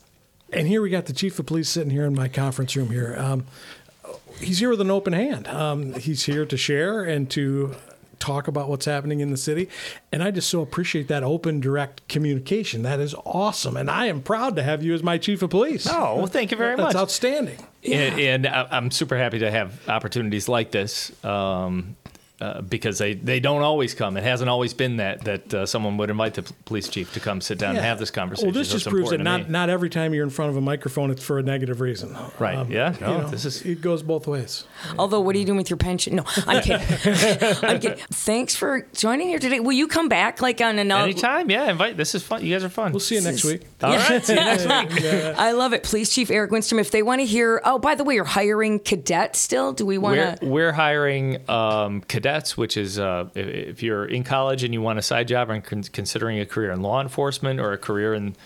and 0.52 0.66
here 0.66 0.82
we 0.82 0.90
got 0.90 1.06
the 1.06 1.12
chief 1.12 1.38
of 1.38 1.46
police 1.46 1.68
sitting 1.68 1.90
here 1.90 2.04
in 2.04 2.14
my 2.14 2.28
conference 2.28 2.74
room 2.76 2.90
here. 2.90 3.16
Um, 3.18 3.44
he's 4.38 4.58
here 4.58 4.70
with 4.70 4.80
an 4.80 4.90
open 4.90 5.12
hand. 5.12 5.46
Um, 5.48 5.94
he's 5.94 6.24
here 6.24 6.44
to 6.46 6.56
share 6.56 7.02
and 7.04 7.30
to 7.30 7.74
talk 8.18 8.48
about 8.48 8.68
what's 8.68 8.84
happening 8.84 9.20
in 9.20 9.30
the 9.30 9.36
city. 9.38 9.66
And 10.12 10.22
I 10.22 10.30
just 10.30 10.50
so 10.50 10.60
appreciate 10.60 11.08
that 11.08 11.22
open, 11.22 11.58
direct 11.60 12.06
communication. 12.08 12.82
That 12.82 13.00
is 13.00 13.14
awesome. 13.24 13.78
And 13.78 13.90
I 13.90 14.06
am 14.06 14.20
proud 14.20 14.56
to 14.56 14.62
have 14.62 14.82
you 14.82 14.92
as 14.92 15.02
my 15.02 15.16
chief 15.16 15.40
of 15.42 15.48
police. 15.48 15.86
Oh, 15.90 16.16
well, 16.16 16.26
thank 16.26 16.50
you 16.50 16.58
very 16.58 16.76
That's 16.76 16.94
much. 16.94 17.00
outstanding. 17.00 17.56
And, 17.90 18.20
and 18.20 18.46
I- 18.46 18.68
I'm 18.72 18.90
super 18.90 19.16
happy 19.16 19.38
to 19.38 19.50
have 19.50 19.88
opportunities 19.88 20.50
like 20.50 20.70
this 20.70 21.12
um, 21.24 21.96
uh, 22.40 22.60
because 22.62 22.98
they, 22.98 23.14
they 23.14 23.38
don't 23.40 23.62
always 23.62 23.92
come. 23.94 24.16
It 24.16 24.24
hasn't 24.24 24.48
always 24.48 24.72
been 24.74 24.96
that 24.96 25.24
that 25.24 25.54
uh, 25.54 25.66
someone 25.66 25.96
would 25.98 26.10
invite 26.10 26.34
the 26.34 26.42
p- 26.42 26.54
police 26.64 26.88
chief 26.88 27.12
to 27.14 27.20
come 27.20 27.40
sit 27.40 27.58
down 27.58 27.76
and 27.76 27.84
have 27.84 27.98
this 27.98 28.10
conversation. 28.10 28.48
Well, 28.48 28.54
this 28.54 28.68
So 28.68 28.74
just 28.78 28.88
proves 28.88 29.10
that 29.10 29.20
not, 29.20 29.50
not 29.50 29.68
every 29.70 29.90
time 29.90 30.14
you're 30.14 30.24
in 30.24 30.30
front 30.30 30.50
of 30.50 30.56
a 30.56 30.60
microphone, 30.60 31.10
it's 31.10 31.22
for 31.22 31.38
a 31.38 31.42
negative 31.42 31.80
reason. 31.80 32.14
Um, 32.16 32.30
Right. 32.38 32.68
Yeah. 32.70 32.94
you 32.94 33.00
No, 33.00 33.20
know, 33.22 33.28
this 33.28 33.44
is- 33.44 33.62
it 33.62 33.80
goes 33.82 34.02
both 34.02 34.26
ways. 34.26 34.64
Although, 34.98 35.20
what 35.20 35.36
are 35.36 35.38
you 35.38 35.44
doing 35.44 35.58
with 35.58 35.70
your 35.70 35.76
pension? 35.76 36.16
No, 36.16 36.24
I'm 36.46 36.62
kidding. 36.62 36.86
I'm 37.62 37.78
kidding. 37.80 37.98
Thanks 38.10 38.56
for 38.56 38.86
joining 38.94 39.28
here 39.28 39.38
today. 39.38 39.60
Will 39.60 39.72
you 39.72 39.86
come 39.88 40.08
back 40.08 40.40
like 40.40 40.60
on 40.60 40.78
another? 40.78 41.04
Anytime, 41.04 41.50
yeah. 41.50 41.70
Invite. 41.70 41.96
This 41.96 42.14
is 42.14 42.22
fun. 42.22 42.44
You 42.44 42.54
guys 42.54 42.64
are 42.64 42.68
fun. 42.70 42.92
We'll 42.92 43.00
see 43.00 43.16
you 43.16 43.20
next 43.22 43.44
week. 43.44 43.62
All 43.82 43.94
right. 43.96 44.24
See 44.24 44.34
you 44.34 44.40
next 44.40 44.64
week. 44.64 45.04
I 45.38 45.52
love 45.52 45.72
it. 45.72 45.82
Police 45.82 46.14
Chief 46.14 46.30
Eric 46.30 46.50
Winstrom. 46.50 46.80
If 46.80 46.90
they 46.90 47.02
want 47.02 47.20
to 47.20 47.26
hear, 47.26 47.60
oh, 47.64 47.78
by 47.78 47.94
the 47.94 48.04
way, 48.04 48.14
you're 48.14 48.24
hiring 48.24 48.78
cadets 48.78 49.38
still. 49.38 49.72
Do 49.72 49.86
we 49.86 49.98
want 49.98 50.16
We're, 50.18 50.36
to? 50.36 50.46
we're 50.46 50.72
hiring 50.72 51.48
um, 51.48 52.02
cadets, 52.02 52.56
which 52.56 52.76
is 52.76 52.98
uh, 52.98 53.28
if, 53.34 53.46
if 53.46 53.82
you're 53.82 54.04
in 54.04 54.24
college 54.24 54.64
and 54.64 54.74
you 54.74 54.82
want 54.82 54.98
a 54.98 55.02
side 55.02 55.28
job 55.28 55.50
and 55.50 55.64
con- 55.64 55.82
considering 55.84 56.40
a 56.40 56.46
career 56.46 56.72
in 56.72 56.82
law 56.82 57.00
enforcement 57.00 57.60
or 57.60 57.72
a 57.72 57.78
career 57.78 58.14
in 58.14 58.36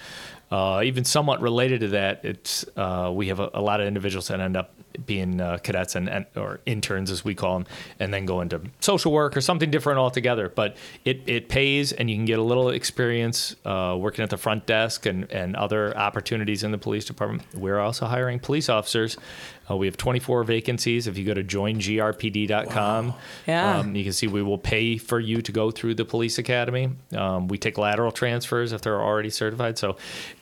uh, 0.50 0.82
even 0.84 1.04
somewhat 1.04 1.40
related 1.40 1.80
to 1.80 1.88
that, 1.88 2.24
it's 2.24 2.64
uh, 2.76 3.10
we 3.12 3.28
have 3.28 3.40
a, 3.40 3.50
a 3.54 3.60
lot 3.60 3.80
of 3.80 3.86
individuals 3.88 4.28
that 4.28 4.40
end 4.40 4.56
up 4.56 4.72
being 5.06 5.40
uh, 5.40 5.58
cadets 5.58 5.94
and, 5.94 6.08
and 6.08 6.26
or 6.36 6.60
interns 6.66 7.10
as 7.10 7.24
we 7.24 7.34
call 7.34 7.58
them, 7.58 7.66
and 7.98 8.12
then 8.12 8.26
go 8.26 8.40
into 8.40 8.60
social 8.80 9.12
work 9.12 9.36
or 9.36 9.40
something 9.40 9.70
different 9.70 9.98
altogether. 9.98 10.48
But 10.48 10.76
it, 11.04 11.22
it 11.26 11.48
pays, 11.48 11.92
and 11.92 12.08
you 12.10 12.16
can 12.16 12.24
get 12.24 12.38
a 12.38 12.42
little 12.42 12.68
experience 12.70 13.56
uh, 13.64 13.96
working 13.98 14.22
at 14.22 14.30
the 14.30 14.36
front 14.36 14.66
desk 14.66 15.06
and, 15.06 15.30
and 15.30 15.56
other 15.56 15.96
opportunities 15.96 16.62
in 16.62 16.70
the 16.70 16.78
police 16.78 17.04
department. 17.04 17.42
We're 17.54 17.80
also 17.80 18.06
hiring 18.06 18.38
police 18.38 18.68
officers. 18.68 19.16
Uh, 19.70 19.76
we 19.76 19.86
have 19.86 19.96
24 19.96 20.44
vacancies. 20.44 21.06
If 21.06 21.16
you 21.16 21.24
go 21.24 21.32
to 21.32 21.42
joingrpd.com, 21.42 23.14
Yeah. 23.46 23.78
um, 23.78 23.96
you 23.96 24.04
can 24.04 24.12
see 24.12 24.26
we 24.26 24.42
will 24.42 24.58
pay 24.58 24.98
for 24.98 25.20
you 25.20 25.40
to 25.42 25.52
go 25.52 25.70
through 25.70 25.94
the 25.94 26.04
police 26.04 26.38
academy. 26.38 26.90
Um, 27.16 27.48
we 27.48 27.58
take 27.58 27.78
lateral 27.78 28.12
transfers 28.12 28.72
if 28.72 28.82
they're 28.82 29.00
already 29.00 29.30
certified. 29.30 29.78
So, 29.78 29.96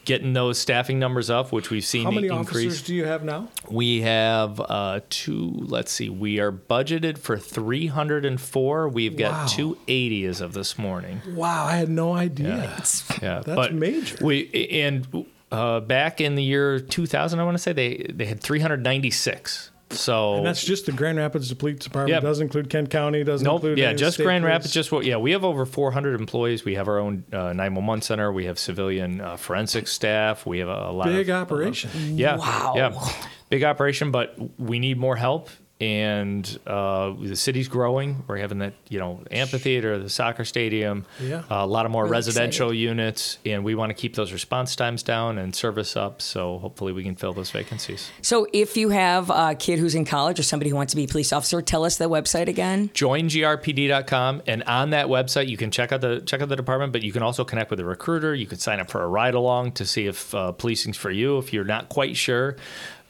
getting 0.04 0.32
those 0.32 0.58
staffing 0.58 0.98
numbers 0.98 1.30
up, 1.30 1.52
which 1.52 1.70
we've 1.70 1.84
seen 1.84 2.04
How 2.04 2.10
many 2.10 2.26
increase. 2.28 2.66
officers 2.66 2.82
do 2.82 2.94
you 2.94 3.04
have 3.04 3.22
now? 3.24 3.48
We 3.70 4.00
have 4.02 4.60
uh, 4.60 5.00
two. 5.10 5.50
Let's 5.60 5.92
see. 5.92 6.08
We 6.08 6.40
are 6.40 6.50
budgeted 6.52 7.18
for 7.18 7.36
304. 7.36 8.88
We've 8.88 9.16
got 9.16 9.32
Wow. 9.32 9.46
280 9.48 10.24
as 10.26 10.40
of 10.40 10.52
this 10.54 10.78
morning. 10.78 11.22
Wow, 11.34 11.66
I 11.66 11.76
had 11.76 11.88
no 11.88 12.14
idea. 12.14 12.52
Yeah, 13.22 13.42
That's 13.44 13.46
but 13.46 13.74
major. 13.74 14.16
We 14.24 14.48
and 14.82 15.26
uh, 15.50 15.80
back 15.80 16.20
in 16.20 16.34
the 16.34 16.42
year 16.42 16.80
2000, 16.80 17.38
I 17.38 17.44
want 17.44 17.56
to 17.56 17.62
say 17.62 17.72
they 17.72 18.06
they 18.12 18.24
had 18.26 18.40
396. 18.40 19.70
So 19.92 20.34
And 20.36 20.46
that's 20.46 20.62
just 20.64 20.86
the 20.86 20.92
Grand 20.92 21.18
Rapids 21.18 21.52
Police 21.54 21.78
Department. 21.78 22.10
Yep. 22.14 22.22
Doesn't 22.22 22.42
include 22.46 22.70
Kent 22.70 22.90
County. 22.90 23.24
Doesn't 23.24 23.44
Nope. 23.44 23.56
include 23.56 23.78
Yeah, 23.78 23.92
just 23.92 24.14
state 24.14 24.24
Grand 24.24 24.42
police. 24.42 24.52
Rapids. 24.54 24.72
Just 24.72 24.92
what? 24.92 25.04
Yeah, 25.04 25.16
we 25.16 25.32
have 25.32 25.44
over 25.44 25.64
400 25.66 26.18
employees. 26.20 26.64
We 26.64 26.74
have 26.74 26.88
our 26.88 26.98
own 26.98 27.24
uh, 27.32 27.52
911 27.52 28.02
center. 28.02 28.32
We 28.32 28.46
have 28.46 28.58
civilian 28.58 29.20
uh, 29.20 29.36
forensic 29.36 29.88
staff. 29.88 30.46
We 30.46 30.58
have 30.60 30.68
a, 30.68 30.88
a 30.90 30.92
lot 30.92 31.06
big 31.06 31.28
of 31.28 31.36
operation. 31.42 31.90
Yeah. 32.16 32.36
Wow. 32.36 32.74
Yeah. 32.76 33.12
Big 33.50 33.64
operation, 33.64 34.10
but 34.10 34.34
we 34.58 34.78
need 34.78 34.98
more 34.98 35.16
help. 35.16 35.50
And 35.82 36.58
uh, 36.64 37.12
the 37.20 37.34
city's 37.34 37.66
growing. 37.66 38.22
We're 38.28 38.36
having 38.38 38.58
that, 38.60 38.74
you 38.88 39.00
know, 39.00 39.20
amphitheater, 39.32 39.98
the 39.98 40.08
soccer 40.08 40.44
stadium, 40.44 41.06
Yeah. 41.20 41.42
a 41.50 41.66
lot 41.66 41.86
of 41.86 41.90
more 41.92 42.04
Really 42.04 42.12
residential 42.12 42.72
units, 42.72 43.38
and 43.44 43.64
we 43.64 43.74
want 43.74 43.90
to 43.90 43.94
keep 43.94 44.14
those 44.14 44.32
response 44.32 44.76
times 44.76 45.02
down 45.02 45.38
and 45.38 45.52
service 45.56 45.96
up. 45.96 46.22
So 46.22 46.58
hopefully 46.58 46.92
we 46.92 47.02
can 47.02 47.16
fill 47.16 47.32
those 47.32 47.50
vacancies. 47.50 48.12
So, 48.22 48.46
if 48.52 48.76
you 48.76 48.90
have 48.90 49.28
a 49.30 49.56
kid 49.58 49.80
who's 49.80 49.96
in 49.96 50.04
college 50.04 50.38
or 50.38 50.44
somebody 50.44 50.70
who 50.70 50.76
wants 50.76 50.92
to 50.92 50.96
be 50.96 51.04
a 51.04 51.08
police 51.08 51.32
officer, 51.32 51.60
tell 51.60 51.84
us 51.84 51.96
the 51.96 52.08
website 52.08 52.46
again. 52.46 52.88
joingrpd.com 52.90 54.42
and 54.46 54.62
on 54.64 54.90
that 54.90 55.06
website 55.08 55.48
you 55.48 55.56
can 55.56 55.70
check 55.70 55.90
out 55.92 56.00
the 56.00 56.20
check 56.20 56.40
out 56.40 56.48
the 56.48 56.56
department 56.56 56.92
but 56.92 57.02
you 57.02 57.12
can 57.12 57.22
also 57.22 57.44
connect 57.44 57.70
with 57.70 57.80
a 57.80 57.84
recruiter 57.84 58.34
you 58.34 58.46
can 58.46 58.58
sign 58.58 58.78
up 58.80 58.90
for 58.90 59.02
a 59.02 59.06
ride 59.08 59.34
along 59.34 59.72
to 59.72 59.84
see 59.84 60.06
if 60.06 60.34
uh, 60.34 60.52
policing's 60.52 60.96
for 60.96 61.10
you 61.10 61.38
if 61.38 61.52
you're 61.52 61.64
not 61.64 61.88
quite 61.88 62.16
sure 62.16 62.56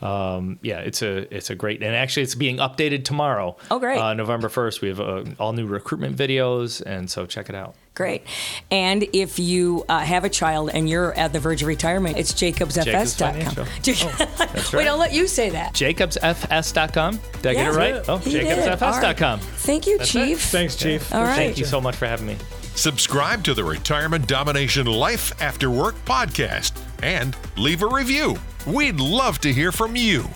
um, 0.02 0.58
yeah 0.62 0.78
it's 0.80 1.00
a 1.02 1.32
it's 1.34 1.50
a 1.50 1.54
great 1.54 1.82
and 1.82 1.94
actually 1.94 2.22
it's 2.24 2.34
being 2.34 2.56
updated 2.58 3.04
tomorrow 3.04 3.56
Oh, 3.70 3.78
great. 3.78 3.98
uh, 3.98 4.14
november 4.14 4.48
1st 4.48 4.80
we 4.80 4.88
have 4.88 5.00
uh, 5.00 5.24
all 5.38 5.52
new 5.52 5.66
recruitment 5.66 6.16
videos 6.16 6.82
and 6.84 7.10
so 7.10 7.26
check 7.26 7.48
it 7.48 7.54
out 7.54 7.74
Great. 7.94 8.22
And 8.70 9.02
if 9.12 9.38
you 9.38 9.84
uh, 9.86 9.98
have 9.98 10.24
a 10.24 10.30
child 10.30 10.70
and 10.72 10.88
you're 10.88 11.12
at 11.12 11.34
the 11.34 11.38
verge 11.38 11.60
of 11.60 11.68
retirement, 11.68 12.16
it's 12.16 12.32
jacobsfs.com. 12.32 13.34
Financial. 13.34 13.66
Jac- 13.82 14.38
right. 14.40 14.72
Wait, 14.72 14.88
I'll 14.88 14.96
let 14.96 15.12
you 15.12 15.26
say 15.28 15.50
that. 15.50 15.74
jacobsfs.com 15.74 17.20
did 17.42 17.46
i 17.46 17.52
get 17.52 17.66
it 17.66 17.76
right 17.76 18.02
oh 18.08 18.16
He 18.16 18.32
jacobsfs.com 18.32 19.30
All 19.30 19.36
right. 19.36 19.44
Thank 19.58 19.86
you, 19.86 19.98
That's 19.98 20.10
Chief. 20.10 20.40
Thanks, 20.40 20.74
Chief. 20.76 21.14
All 21.14 21.22
right. 21.22 21.36
thank 21.36 21.58
you 21.58 21.66
so 21.66 21.82
much 21.82 21.96
for 21.96 22.06
having 22.06 22.26
me 22.26 22.38
Subscribe 22.74 23.44
to 23.44 23.52
the 23.52 23.62
Retirement 23.62 24.26
Domination 24.26 24.86
Life 24.86 25.34
After 25.42 25.70
Work 25.70 25.94
podcast 26.06 26.72
and 27.02 27.36
leave 27.56 27.82
a 27.82 27.86
review. 27.86 28.36
We'd 28.66 29.00
love 29.00 29.38
to 29.40 29.52
hear 29.52 29.72
from 29.72 29.96
you. 29.96 30.28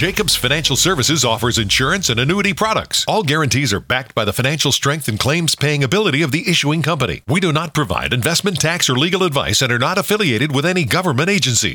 Jacobs 0.00 0.34
Financial 0.34 0.76
Services 0.76 1.26
offers 1.26 1.58
insurance 1.58 2.08
and 2.08 2.18
annuity 2.18 2.54
products. 2.54 3.04
All 3.06 3.22
guarantees 3.22 3.70
are 3.70 3.80
backed 3.80 4.14
by 4.14 4.24
the 4.24 4.32
financial 4.32 4.72
strength 4.72 5.08
and 5.08 5.20
claims 5.20 5.54
paying 5.54 5.84
ability 5.84 6.22
of 6.22 6.32
the 6.32 6.48
issuing 6.48 6.80
company. 6.80 7.20
We 7.28 7.38
do 7.38 7.52
not 7.52 7.74
provide 7.74 8.14
investment 8.14 8.58
tax 8.58 8.88
or 8.88 8.96
legal 8.96 9.24
advice 9.24 9.60
and 9.60 9.70
are 9.70 9.78
not 9.78 9.98
affiliated 9.98 10.54
with 10.54 10.64
any 10.64 10.86
government 10.86 11.28
agency. 11.28 11.68